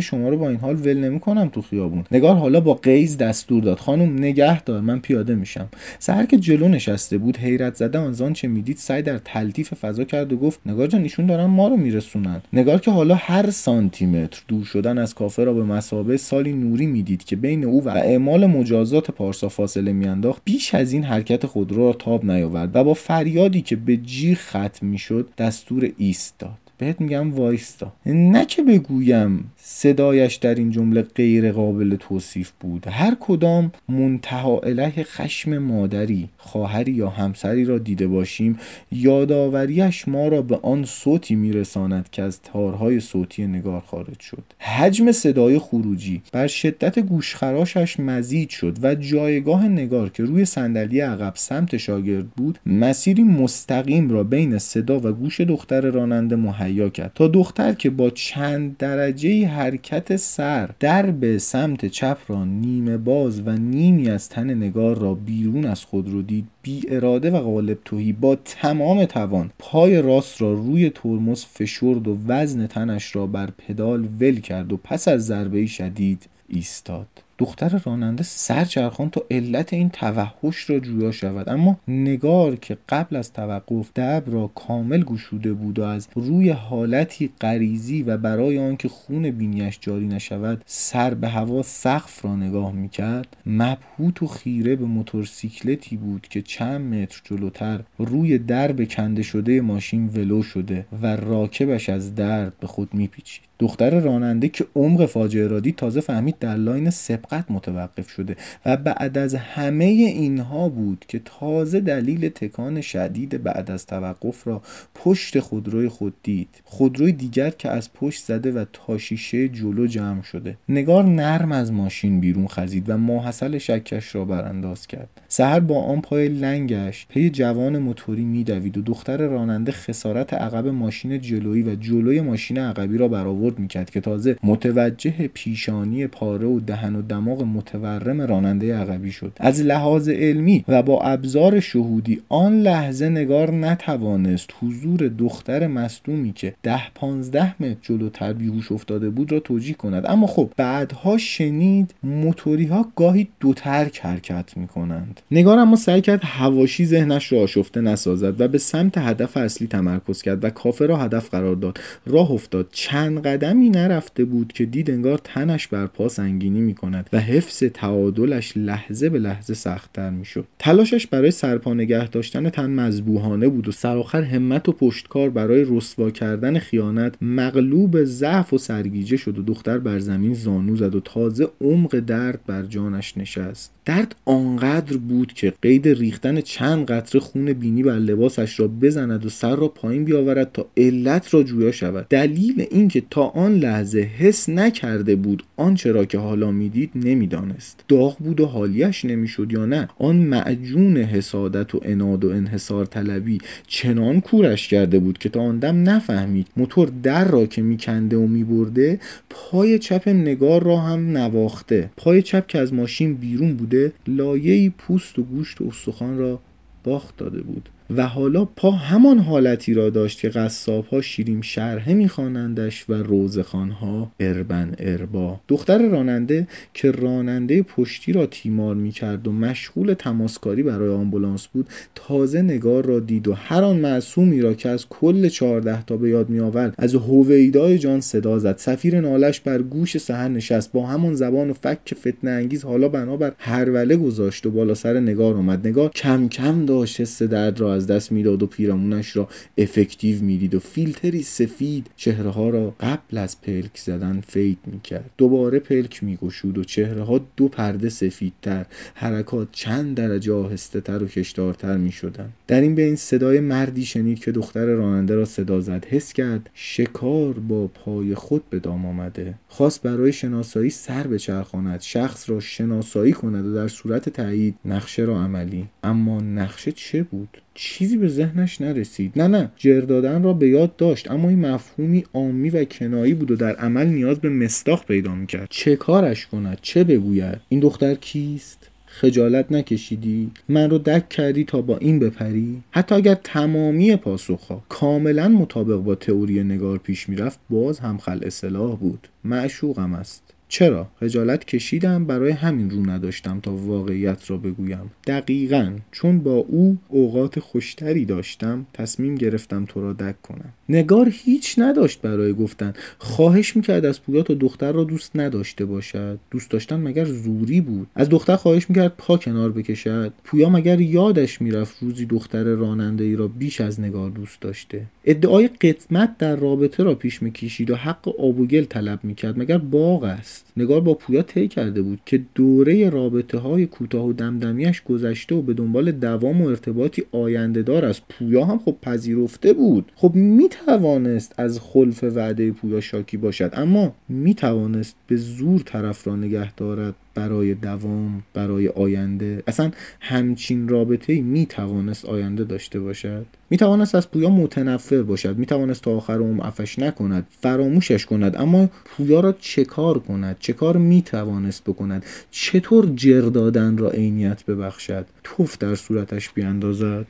شما 0.00 0.28
رو 0.28 0.36
با 0.36 0.53
این 0.54 0.60
حال 0.60 0.76
ول 0.76 0.98
نمی‌کنم 0.98 1.48
تو 1.48 1.62
خیابون. 1.62 2.04
نگار 2.12 2.36
حالا 2.36 2.60
با 2.60 2.74
قیز 2.74 3.18
دستور 3.18 3.62
داد. 3.62 3.78
خانم 3.78 4.18
نگه 4.18 4.62
دار 4.62 4.80
من 4.80 5.00
پیاده 5.00 5.34
میشم. 5.34 5.68
سهر 5.98 6.26
که 6.26 6.36
جلو 6.38 6.68
نشسته 6.68 7.18
بود 7.18 7.36
حیرت 7.36 7.74
زده 7.74 7.98
آن 7.98 8.32
چه 8.32 8.48
می‌دید 8.48 8.76
سعی 8.76 9.02
در 9.02 9.18
تلطیف 9.18 9.74
فضا 9.74 10.04
کرد 10.04 10.32
و 10.32 10.36
گفت 10.36 10.60
نگار 10.66 10.86
جان 10.86 11.02
ایشون 11.02 11.26
دارن 11.26 11.44
ما 11.44 11.68
رو 11.68 11.76
میرسونن. 11.76 12.42
نگار 12.52 12.80
که 12.80 12.90
حالا 12.90 13.14
هر 13.14 13.50
سانتی 13.50 14.06
متر 14.06 14.42
دور 14.48 14.64
شدن 14.64 14.98
از 14.98 15.14
کافه 15.14 15.44
را 15.44 15.52
به 15.52 15.64
مسابه 15.64 16.16
سالی 16.16 16.52
نوری 16.52 16.86
می‌دید 16.86 17.24
که 17.24 17.36
بین 17.36 17.64
او 17.64 17.84
و 17.84 17.88
اعمال 17.88 18.46
مجازات 18.46 19.10
پارسا 19.10 19.48
فاصله 19.48 19.92
میانداخت 19.92 20.42
بیش 20.44 20.74
از 20.74 20.92
این 20.92 21.02
حرکت 21.02 21.46
خودرو 21.46 21.86
را 21.86 21.92
تاب 21.92 22.24
نیاورد 22.24 22.76
و 22.76 22.84
با 22.84 22.94
فریادی 22.94 23.62
که 23.62 23.76
به 23.76 23.96
جی 23.96 24.34
ختم 24.34 24.86
می‌شد 24.86 25.28
دستور 25.38 25.90
ایست 25.96 26.34
داد 26.38 26.58
بهت 26.78 27.00
میگم 27.00 27.34
وایستا. 27.34 27.92
نه 28.06 28.44
که 28.44 28.62
بگویم 28.62 29.50
صدایش 29.66 30.34
در 30.34 30.54
این 30.54 30.70
جمله 30.70 31.02
غیر 31.02 31.52
قابل 31.52 31.96
توصیف 31.96 32.52
بود. 32.60 32.86
هر 32.88 33.16
کدام 33.20 33.72
منتها 33.88 34.58
اله 34.58 34.92
خشم 35.02 35.58
مادری 35.58 36.28
خواهری 36.38 36.92
یا 36.92 37.08
همسری 37.08 37.64
را 37.64 37.78
دیده 37.78 38.06
باشیم 38.06 38.58
یادآوریش 38.92 40.08
ما 40.08 40.28
را 40.28 40.42
به 40.42 40.58
آن 40.62 40.84
صوتی 40.84 41.34
میرساند 41.34 42.08
که 42.10 42.22
از 42.22 42.42
تارهای 42.42 43.00
صوتی 43.00 43.46
نگار 43.46 43.80
خارج 43.80 44.20
شد. 44.20 44.42
حجم 44.58 45.12
صدای 45.12 45.58
خروجی 45.58 46.22
بر 46.32 46.46
شدت 46.46 46.98
گوشخراشش 46.98 48.00
مزید 48.00 48.48
شد 48.48 48.78
و 48.82 48.94
جایگاه 48.94 49.68
نگار 49.68 50.10
که 50.10 50.22
روی 50.22 50.44
صندلی 50.44 51.00
عقب 51.00 51.32
سمت 51.36 51.76
شاگرد 51.76 52.28
بود 52.28 52.58
مسیری 52.66 53.22
مستقیم 53.22 54.10
را 54.10 54.24
بین 54.24 54.58
صدا 54.58 55.00
و 55.00 55.12
گوش 55.12 55.40
دختر 55.40 55.80
راننده 55.80 56.36
مهیا 56.36 56.88
کرد 56.88 57.12
تا 57.14 57.28
دختر 57.28 57.72
که 57.72 57.90
با 57.90 58.10
چند 58.10 58.76
درجه 58.76 59.53
حرکت 59.54 60.16
سر 60.16 60.70
در 60.80 61.10
به 61.10 61.38
سمت 61.38 61.86
چپ 61.86 62.18
را 62.28 62.44
نیمه 62.44 62.96
باز 62.96 63.40
و 63.40 63.50
نیمی 63.50 64.10
از 64.10 64.28
تن 64.28 64.54
نگار 64.54 64.98
را 64.98 65.14
بیرون 65.14 65.64
از 65.64 65.84
خود 65.84 66.08
رو 66.08 66.22
دید. 66.22 66.46
بی 66.62 66.82
اراده 66.88 67.30
و 67.30 67.40
غالب 67.40 67.78
توهی 67.84 68.12
با 68.12 68.36
تمام 68.44 69.04
توان 69.04 69.50
پای 69.58 70.02
راست 70.02 70.42
را 70.42 70.52
روی 70.52 70.90
ترمز 70.90 71.44
فشرد 71.44 72.08
و 72.08 72.18
وزن 72.26 72.66
تنش 72.66 73.16
را 73.16 73.26
بر 73.26 73.50
پدال 73.58 74.08
ول 74.20 74.40
کرد 74.40 74.72
و 74.72 74.76
پس 74.76 75.08
از 75.08 75.26
ضربه 75.26 75.66
شدید 75.66 76.28
ایستاد. 76.48 77.23
دختر 77.38 77.80
راننده 77.84 78.22
سرچرخان 78.22 79.10
تا 79.10 79.22
علت 79.30 79.72
این 79.72 79.90
توحش 79.90 80.70
را 80.70 80.78
جویا 80.78 81.12
شود. 81.12 81.48
اما 81.48 81.78
نگار 81.88 82.56
که 82.56 82.78
قبل 82.88 83.16
از 83.16 83.32
توقف 83.32 83.92
درب 83.96 84.22
را 84.26 84.50
کامل 84.54 85.02
گشوده 85.02 85.52
بود 85.52 85.78
و 85.78 85.82
از 85.82 86.08
روی 86.14 86.50
حالتی 86.50 87.30
غریزی 87.40 88.02
و 88.02 88.16
برای 88.16 88.58
آنکه 88.58 88.88
خون 88.88 89.30
بینیش 89.30 89.78
جاری 89.80 90.06
نشود 90.06 90.62
سر 90.66 91.14
به 91.14 91.28
هوا 91.28 91.62
سقف 91.62 92.24
را 92.24 92.36
نگاه 92.36 92.72
می‌کرد 92.72 93.36
مبهوت 93.46 94.22
و 94.22 94.26
خیره 94.26 94.76
به 94.76 94.84
موتورسیکلتی 94.84 95.96
بود 95.96 96.26
که 96.30 96.42
چند 96.42 96.94
متر 96.94 97.20
جلوتر 97.24 97.80
روی 97.98 98.38
درب 98.38 98.88
کنده 98.88 99.22
شده 99.22 99.60
ماشین 99.60 100.06
ولو 100.08 100.42
شده 100.42 100.86
و 101.02 101.16
راکبش 101.16 101.88
از 101.88 102.14
درد 102.14 102.52
به 102.60 102.66
خود 102.66 102.94
میپیچید. 102.94 103.53
دختر 103.58 104.00
راننده 104.00 104.48
که 104.48 104.66
عمق 104.76 105.06
فاجعه 105.06 105.46
را 105.46 105.60
دید 105.60 105.76
تازه 105.76 106.00
فهمید 106.00 106.38
در 106.38 106.56
لاین 106.56 106.90
سبقت 106.90 107.44
متوقف 107.50 108.10
شده 108.10 108.36
و 108.66 108.76
بعد 108.76 109.18
از 109.18 109.34
همه 109.34 109.84
اینها 109.84 110.68
بود 110.68 111.04
که 111.08 111.20
تازه 111.24 111.80
دلیل 111.80 112.28
تکان 112.28 112.80
شدید 112.80 113.42
بعد 113.42 113.70
از 113.70 113.86
توقف 113.86 114.46
را 114.46 114.62
پشت 114.94 115.40
خودروی 115.40 115.88
خود 115.88 116.14
دید. 116.22 116.48
خودروی 116.64 117.12
دیگر 117.12 117.50
که 117.50 117.68
از 117.70 117.92
پشت 117.92 118.24
زده 118.24 118.52
و 118.52 118.64
تاشیشه 118.72 119.48
جلو 119.48 119.86
جمع 119.86 120.22
شده. 120.22 120.56
نگار 120.68 121.04
نرم 121.04 121.52
از 121.52 121.72
ماشین 121.72 122.20
بیرون 122.20 122.48
خزید 122.48 122.90
و 122.90 122.96
ماحصل 122.96 123.58
شکش 123.58 124.14
را 124.14 124.24
برانداز 124.24 124.86
کرد. 124.86 125.20
سهر 125.28 125.60
با 125.60 125.82
آن 125.82 126.00
پای 126.00 126.28
لنگش 126.28 127.06
پی 127.08 127.30
جوان 127.30 127.78
موتوری 127.78 128.24
میدوید 128.24 128.78
و 128.78 128.82
دختر 128.82 129.16
راننده 129.16 129.72
خسارت 129.72 130.34
عقب 130.34 130.66
ماشین 130.66 131.20
جلویی 131.20 131.62
و 131.62 131.74
جلوی 131.74 132.20
ماشین 132.20 132.58
عقبی 132.58 132.98
را 132.98 133.08
برآورد. 133.08 133.43
می‌کرد 133.58 133.90
که 133.90 134.00
تازه 134.00 134.36
متوجه 134.42 135.30
پیشانی 135.34 136.06
پاره 136.06 136.46
و 136.46 136.60
دهن 136.60 136.96
و 136.96 137.02
دماغ 137.02 137.42
متورم 137.42 138.20
راننده 138.20 138.76
عقبی 138.76 139.12
شد. 139.12 139.32
از 139.36 139.62
لحاظ 139.62 140.08
علمی 140.08 140.64
و 140.68 140.82
با 140.82 141.02
ابزار 141.02 141.60
شهودی 141.60 142.20
آن 142.28 142.60
لحظه 142.60 143.08
نگار 143.08 143.50
نتوانست 143.50 144.50
حضور 144.62 145.08
دختر 145.08 145.66
مصدومی 145.66 146.32
که 146.32 146.54
ده 146.62 146.90
پانزده 146.94 147.62
متر 147.62 147.76
جلوتر 147.82 148.32
بیهوش 148.32 148.72
افتاده 148.72 149.10
بود 149.10 149.32
را 149.32 149.40
توجیه 149.40 149.74
کند. 149.74 150.04
اما 150.06 150.26
خب 150.26 150.50
بعدها 150.56 151.18
شنید 151.18 151.94
موتوری 152.02 152.66
ها 152.66 152.88
گاهی 152.96 153.28
دو 153.40 153.54
ترک 153.54 154.00
حرکت 154.00 154.56
می 154.56 154.66
کنند 154.66 155.20
نگار 155.30 155.58
اما 155.58 155.76
سعی 155.76 156.00
کرد 156.00 156.20
هواشی 156.24 156.86
ذهنش 156.86 157.32
را 157.32 157.40
آشفته 157.40 157.80
نسازد 157.80 158.40
و 158.40 158.48
به 158.48 158.58
سمت 158.58 158.98
هدف 158.98 159.36
اصلی 159.36 159.66
تمرکز 159.66 160.22
کرد 160.22 160.44
و 160.44 160.50
کافه 160.50 160.86
را 160.86 160.96
هدف 160.96 161.30
قرار 161.30 161.56
داد. 161.56 161.78
راه 162.06 162.30
افتاد. 162.30 162.68
چند 162.72 163.22
قدمی 163.34 163.70
نرفته 163.70 164.24
بود 164.24 164.52
که 164.52 164.64
دید 164.64 164.90
انگار 164.90 165.20
تنش 165.24 165.66
بر 165.66 165.86
پا 165.86 166.08
سنگینی 166.08 166.60
می 166.60 166.74
کند 166.74 167.10
و 167.12 167.20
حفظ 167.20 167.64
تعادلش 167.64 168.52
لحظه 168.56 169.08
به 169.08 169.18
لحظه 169.18 169.54
سختتر 169.54 170.10
می‌شد. 170.10 170.44
تلاشش 170.58 171.06
برای 171.06 171.30
سرپا 171.30 171.74
نگه 171.74 172.08
داشتن 172.08 172.50
تن 172.50 172.70
مذبوحانه 172.70 173.48
بود 173.48 173.68
و 173.68 173.72
سرآخر 173.72 174.22
همت 174.22 174.68
و 174.68 174.72
پشتکار 174.72 175.30
برای 175.30 175.64
رسوا 175.68 176.10
کردن 176.10 176.58
خیانت 176.58 177.14
مغلوب 177.22 178.04
ضعف 178.04 178.52
و 178.52 178.58
سرگیجه 178.58 179.16
شد 179.16 179.38
و 179.38 179.42
دختر 179.42 179.78
بر 179.78 179.98
زمین 179.98 180.34
زانو 180.34 180.76
زد 180.76 180.94
و 180.94 181.00
تازه 181.00 181.48
عمق 181.60 181.98
درد 181.98 182.40
بر 182.46 182.62
جانش 182.62 183.18
نشست. 183.18 183.72
درد 183.84 184.14
آنقدر 184.24 184.96
بود 184.96 185.32
که 185.32 185.52
قید 185.62 185.88
ریختن 185.88 186.40
چند 186.40 186.86
قطره 186.86 187.20
خون 187.20 187.52
بینی 187.52 187.82
بر 187.82 187.98
لباسش 187.98 188.60
را 188.60 188.68
بزند 188.68 189.26
و 189.26 189.28
سر 189.28 189.56
را 189.56 189.68
پایین 189.68 190.04
بیاورد 190.04 190.52
تا 190.52 190.66
علت 190.76 191.34
را 191.34 191.42
جویا 191.42 191.72
شود. 191.72 192.06
دلیل 192.08 192.66
اینکه 192.70 193.02
تا 193.10 193.23
آن 193.28 193.54
لحظه 193.54 193.98
حس 193.98 194.48
نکرده 194.48 195.16
بود 195.16 195.42
آنچه 195.56 195.92
را 195.92 196.04
که 196.04 196.18
حالا 196.18 196.50
می‌دید 196.50 196.90
نمی‌دانست. 196.94 197.84
داغ 197.88 198.18
بود 198.18 198.40
و 198.40 198.46
حالیش 198.46 199.04
نمی‌شد 199.04 199.52
یا 199.52 199.66
نه؟ 199.66 199.88
آن 199.98 200.16
معجون 200.16 200.96
حسادت 200.96 201.74
و 201.74 201.80
اناد 201.82 202.24
و 202.24 202.30
انحصار 202.30 202.84
طلبی 202.84 203.38
چنان 203.66 204.20
کورش 204.20 204.68
کرده 204.68 204.98
بود 204.98 205.18
که 205.18 205.28
تا 205.28 205.40
آن 205.40 205.58
دم 205.58 205.90
نفهمید 205.90 206.46
موتور 206.56 206.92
در 207.02 207.28
را 207.28 207.46
که 207.46 207.62
میکنده 207.62 208.16
و 208.16 208.26
میبرده 208.26 209.00
پای 209.30 209.78
چپ 209.78 210.08
نگار 210.08 210.62
را 210.62 210.76
هم 210.76 211.16
نواخته. 211.16 211.90
پای 211.96 212.22
چپ 212.22 212.46
که 212.46 212.58
از 212.58 212.72
ماشین 212.74 213.14
بیرون 213.14 213.54
بوده 213.54 213.92
لایه 214.06 214.70
پوست 214.70 215.18
و 215.18 215.22
گوشت 215.22 215.60
و 215.60 215.68
استخوان 215.68 216.18
را 216.18 216.40
باخت 216.84 217.16
داده 217.16 217.40
بود. 217.42 217.68
و 217.90 218.06
حالا 218.06 218.44
پا 218.44 218.70
همان 218.70 219.18
حالتی 219.18 219.74
را 219.74 219.90
داشت 219.90 220.20
که 220.20 220.28
قصاب 220.28 220.86
ها 220.86 221.00
شیریم 221.00 221.40
شرحه 221.40 221.94
میخوانندش 221.94 222.90
و 222.90 222.94
روزخان 222.94 223.70
ها 223.70 224.12
اربن 224.20 224.74
اربا. 224.78 225.40
دختر 225.48 225.88
راننده 225.88 226.46
که 226.74 226.90
راننده 226.90 227.62
پشتی 227.62 228.12
را 228.12 228.26
تیمار 228.26 228.74
می‌کرد 228.74 229.28
و 229.28 229.32
مشغول 229.32 229.94
تماسکاری 229.94 230.62
برای 230.62 230.88
آمبولانس 230.88 231.46
بود 231.46 231.68
تازه 231.94 232.42
نگار 232.42 232.86
را 232.86 233.00
دید 233.00 233.28
و 233.28 233.32
هر 233.32 233.64
آن 233.64 233.76
معصومی 233.76 234.40
را 234.40 234.54
که 234.54 234.68
از 234.68 234.88
کل 234.88 235.28
چهارده 235.28 235.84
تا 235.84 235.96
به 235.96 236.10
یاد 236.10 236.28
میآورد 236.28 236.74
از 236.78 236.94
هویدای 236.94 237.78
جان 237.78 238.00
صدا 238.00 238.38
زد. 238.38 238.56
سفیر 238.58 239.00
نالش 239.00 239.40
بر 239.40 239.62
گوش 239.62 239.98
سهر 239.98 240.28
نشست 240.28 240.72
با 240.72 240.86
همان 240.86 241.14
زبان 241.14 241.50
و 241.50 241.52
فک 241.52 241.94
فتنه 241.94 242.30
انگیز 242.30 242.64
حالا 242.64 242.88
بنابر 242.88 243.32
هروله 243.38 243.96
گذاشت 243.96 244.46
و 244.46 244.50
بالا 244.50 244.74
سر 244.74 245.00
نگار 245.00 245.34
آمد. 245.34 245.66
نگار 245.66 245.90
کم 245.90 246.28
کم 246.28 246.66
داشت 246.66 247.00
حس 247.00 247.22
درد 247.22 247.60
را 247.60 247.73
از 247.74 247.86
دست 247.86 248.12
می‌داد 248.12 248.42
و 248.42 248.46
پیرامونش 248.46 249.16
را 249.16 249.28
effective 249.58 250.22
می‌دید 250.22 250.54
و 250.54 250.60
فیلتری 250.60 251.22
سفید 251.22 251.86
چهره 251.96 252.30
ها 252.30 252.50
را 252.50 252.74
قبل 252.80 253.18
از 253.18 253.40
پلک 253.40 253.76
زدن 253.76 254.20
fade 254.28 254.58
می‌کرد. 254.66 255.10
دوباره 255.18 255.58
پلک 255.58 256.04
میگشود 256.04 256.58
و 256.58 256.64
چهره 256.64 257.02
ها 257.02 257.20
دو 257.36 257.48
پرده 257.48 257.88
سفیدتر 257.88 258.66
حرکات 258.94 259.48
چند 259.52 259.96
درجه 259.96 260.32
آهسته 260.32 260.80
تر 260.80 261.02
و 261.02 261.06
کشدارتر 261.06 261.76
می‌شدن 261.76 262.28
در 262.46 262.60
این 262.60 262.74
بین 262.74 262.96
صدای 262.96 263.40
مردی 263.40 263.84
شنید 263.84 264.18
که 264.18 264.32
دختر 264.32 264.66
راننده 264.66 265.14
را 265.14 265.24
صدا 265.24 265.60
زد. 265.60 265.84
حس 265.84 266.12
کرد 266.12 266.50
شکار 266.54 267.32
با 267.32 267.66
پای 267.66 268.14
خود 268.14 268.50
به 268.50 268.58
دام 268.58 268.86
آمده. 268.86 269.34
خواست 269.48 269.82
برای 269.82 270.12
شناسایی 270.12 270.70
سر 270.70 271.06
بچرخاند. 271.06 271.80
شخص 271.80 272.30
را 272.30 272.40
شناسایی 272.40 273.12
کند 273.12 273.46
و 273.46 273.54
در 273.54 273.68
صورت 273.68 274.08
تایید 274.08 274.54
نقشه 274.64 275.02
را 275.02 275.22
عملی. 275.24 275.66
اما 275.82 276.20
نقشه 276.20 276.72
چه 276.72 277.02
بود؟ 277.02 277.40
چیزی 277.54 277.96
به 277.96 278.08
ذهنش 278.08 278.60
نرسید. 278.60 279.12
نه 279.16 279.28
نه. 279.28 279.50
جر 279.56 279.80
دادن 279.80 280.22
را 280.22 280.32
به 280.32 280.48
یاد 280.48 280.76
داشت 280.76 281.10
اما 281.10 281.28
این 281.28 281.46
مفهومی 281.46 282.04
عامی 282.14 282.50
و 282.50 282.64
کنایی 282.64 283.14
بود 283.14 283.30
و 283.30 283.36
در 283.36 283.56
عمل 283.56 283.86
نیاز 283.86 284.18
به 284.18 284.28
مصداق 284.28 284.84
پیدا 284.84 285.14
می‌کرد. 285.14 285.46
چه 285.50 285.76
کارش 285.76 286.26
کند؟ 286.26 286.58
چه 286.62 286.84
بگوید؟ 286.84 287.40
این 287.48 287.60
دختر 287.60 287.94
کیست؟ 287.94 288.70
خجالت 288.86 289.52
نکشیدی؟ 289.52 290.30
من 290.48 290.70
رو 290.70 290.78
دک 290.78 291.08
کردی 291.08 291.44
تا 291.44 291.62
با 291.62 291.78
این 291.78 291.98
بپری؟ 291.98 292.62
حتی 292.70 292.94
اگر 292.94 293.14
تمامی 293.14 293.96
پاسخها 293.96 294.64
کاملا 294.68 295.28
مطابق 295.28 295.76
با 295.76 295.94
تئوری 295.94 296.44
نگار 296.44 296.78
پیش 296.78 297.08
می‌رفت 297.08 297.38
باز 297.50 297.78
هم 297.78 297.98
خل 297.98 298.20
اصلاح 298.22 298.76
بود. 298.76 299.08
معشوقم 299.24 299.94
است. 299.94 300.33
چرا؟ 300.54 300.86
خجالت 301.00 301.44
کشیدم 301.44 302.04
برای 302.04 302.30
همین 302.30 302.70
رو 302.70 302.90
نداشتم 302.90 303.40
تا 303.40 303.54
واقعیت 303.54 304.30
را 304.30 304.36
بگویم. 304.36 304.90
دقیقا 305.06 305.72
چون 305.92 306.18
با 306.18 306.34
او 306.34 306.78
اوقات 306.88 307.40
خوشتری 307.40 308.04
داشتم 308.04 308.66
تصمیم 308.72 309.14
گرفتم 309.14 309.64
تو 309.64 309.80
را 309.80 309.92
دک 309.92 310.22
کنم. 310.22 310.52
نگار 310.68 311.08
هیچ 311.12 311.54
نداشت 311.58 312.00
برای 312.00 312.32
گفتن. 312.32 312.72
خواهش 312.98 313.56
می‌کرد 313.56 313.84
از 313.84 314.02
پویا 314.02 314.22
تا 314.22 314.34
دختر 314.34 314.72
را 314.72 314.84
دوست 314.84 315.10
نداشته 315.14 315.64
باشد. 315.64 316.18
دوست 316.30 316.50
داشتن 316.50 316.76
مگر 316.76 317.04
زوری 317.04 317.60
بود؟ 317.60 317.86
از 317.94 318.08
دختر 318.08 318.36
خواهش 318.36 318.70
می‌کرد 318.70 318.94
پا 318.98 319.16
کنار 319.16 319.52
بکشد. 319.52 320.12
پویا 320.24 320.48
مگر 320.50 320.80
یادش 320.80 321.40
می‌رفت 321.40 321.82
روزی 321.82 322.06
دختر 322.06 322.44
راننده 322.44 323.04
ای 323.04 323.16
را 323.16 323.28
بیش 323.28 323.60
از 323.60 323.80
نگار 323.80 324.10
دوست 324.10 324.40
داشته؟ 324.40 324.82
ادعای 325.04 325.48
قسمت 325.48 326.18
در 326.18 326.36
رابطه 326.36 326.82
را 326.82 326.94
پیش 326.94 327.22
می‌کشید 327.22 327.70
و 327.70 327.76
حق 327.76 328.08
آب 328.08 328.40
و 328.40 328.46
طلب 328.46 329.04
می‌کرد. 329.04 329.38
مگر 329.38 329.58
باغ 329.58 330.04
است؟ 330.04 330.43
next. 330.44 330.53
نگار 330.56 330.80
با 330.80 330.94
پویا 330.94 331.22
طی 331.22 331.48
کرده 331.48 331.82
بود 331.82 332.00
که 332.06 332.22
دوره 332.34 332.90
رابطه 332.90 333.38
های 333.38 333.66
کوتاه 333.66 334.06
و 334.06 334.12
دمدمیش 334.12 334.82
گذشته 334.82 335.34
و 335.34 335.42
به 335.42 335.54
دنبال 335.54 335.92
دوام 335.92 336.42
و 336.42 336.48
ارتباطی 336.48 337.02
آینده 337.12 337.62
دار 337.62 337.84
است 337.84 338.02
پویا 338.08 338.44
هم 338.44 338.58
خب 338.58 338.76
پذیرفته 338.82 339.52
بود. 339.52 339.92
خب 339.94 340.14
می 340.14 340.48
توانست 340.48 341.34
از 341.38 341.60
خلف 341.60 342.04
وعده 342.04 342.52
پویا 342.52 342.80
شاکی 342.80 343.16
باشد 343.16 343.50
اما 343.52 343.94
می 344.08 344.34
توانست 344.34 344.96
به 345.06 345.16
زور 345.16 345.60
طرف 345.60 346.06
را 346.06 346.16
نگه 346.16 346.54
دارد 346.54 346.94
برای 347.14 347.54
دوام 347.54 348.22
برای 348.34 348.68
آینده. 348.68 349.42
اصلا 349.46 349.70
همچین 350.00 350.68
رابطه 350.68 351.12
ای 351.12 351.20
می 351.20 351.46
توانست 351.46 352.04
آینده 352.04 352.44
داشته 352.44 352.80
باشد. 352.80 353.26
می 353.50 353.56
توانست 353.56 353.94
از 353.94 354.10
پویا 354.10 354.30
متنفر 354.30 355.02
باشد. 355.02 355.38
می 355.38 355.46
توانست 355.46 355.82
تا 355.82 355.96
آخر 355.96 356.18
عمر 356.18 356.46
افش 356.46 356.78
نکند 356.78 357.26
فراموشش 357.40 358.06
کند 358.06 358.36
اما 358.36 358.70
پویا 358.84 359.20
را 359.20 359.34
چه 359.40 359.64
کار 359.64 359.98
کند؟ 359.98 360.36
چه 360.44 360.52
کار 360.52 360.76
می 360.76 361.02
توانست 361.02 361.64
بکند؟ 361.64 362.04
چطور 362.30 362.86
جر 362.94 363.20
دادن 363.20 363.78
را 363.78 363.90
عینیت 363.90 364.44
ببخشد؟ 364.44 365.06
توف 365.22 365.58
در 365.58 365.74
صورتش 365.74 366.30
بیاندازد. 366.30 367.06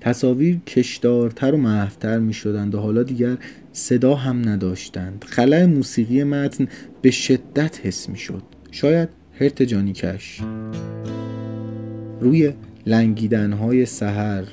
تصاویر 0.00 0.56
کشدارتر 0.56 1.54
و 1.54 1.56
محفتر 1.56 2.18
می 2.18 2.32
شدند 2.32 2.74
و 2.74 2.80
حالا 2.80 3.02
دیگر 3.02 3.38
صدا 3.72 4.14
هم 4.14 4.48
نداشتند. 4.48 5.24
خلای 5.28 5.66
موسیقی 5.66 6.24
متن 6.24 6.68
به 7.02 7.10
شدت 7.10 7.86
حس 7.86 8.08
می 8.08 8.18
شد 8.18 8.42
شاید 8.70 9.08
هرت 9.40 9.62
جانی 9.62 9.92
کش. 9.92 10.40
روی 12.20 12.52
لنگیدن 12.86 13.52
های 13.52 13.86
سهر 13.86 14.44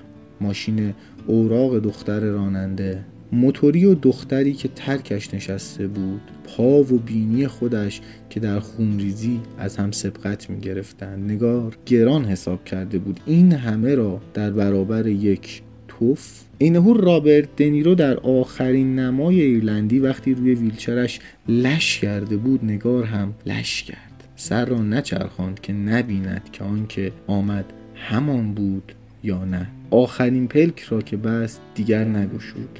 ماشین 0.41 0.93
اوراق 1.27 1.79
دختر 1.79 2.19
راننده. 2.19 3.05
موتوری 3.33 3.85
و 3.85 3.95
دختری 3.95 4.53
که 4.53 4.67
ترکش 4.75 5.33
نشسته 5.33 5.87
بود 5.87 6.21
پا 6.43 6.83
و 6.83 6.83
بینی 6.83 7.47
خودش 7.47 8.01
که 8.29 8.39
در 8.39 8.59
خونریزی 8.59 9.39
از 9.57 9.77
هم 9.77 9.91
سبقت 9.91 10.49
می 10.49 10.59
گرفتن. 10.59 11.19
نگار 11.19 11.77
گران 11.85 12.25
حساب 12.25 12.65
کرده 12.65 12.99
بود 12.99 13.19
این 13.25 13.51
همه 13.51 13.95
را 13.95 14.21
در 14.33 14.51
برابر 14.51 15.07
یک 15.07 15.61
توف. 15.87 16.43
اینهو 16.57 16.93
رابرت 16.93 17.55
دنیرو 17.55 17.95
در 17.95 18.17
آخرین 18.17 18.99
نمای 18.99 19.41
ایرلندی 19.41 19.99
وقتی 19.99 20.33
روی 20.33 20.55
ویلچرش 20.55 21.19
لش 21.47 21.99
کرده 21.99 22.37
بود 22.37 22.65
نگار 22.65 23.03
هم 23.03 23.33
لش 23.45 23.83
کرد. 23.83 24.23
سر 24.35 24.65
را 24.65 24.81
نچرخاند 24.81 25.59
که 25.59 25.73
نبیند 25.73 26.49
که 26.51 26.63
آنکه 26.63 27.11
آمد 27.27 27.65
همان 27.95 28.53
بود 28.53 28.91
یا 29.23 29.45
نه. 29.45 29.67
آخرین 29.91 30.47
پلک 30.47 30.79
را 30.79 31.01
که 31.01 31.17
بست 31.17 31.61
دیگر 31.75 32.05
نگشود. 32.05 32.79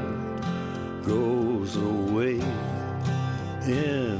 goes 1.11 1.75
away. 1.75 2.39
In 3.67 4.10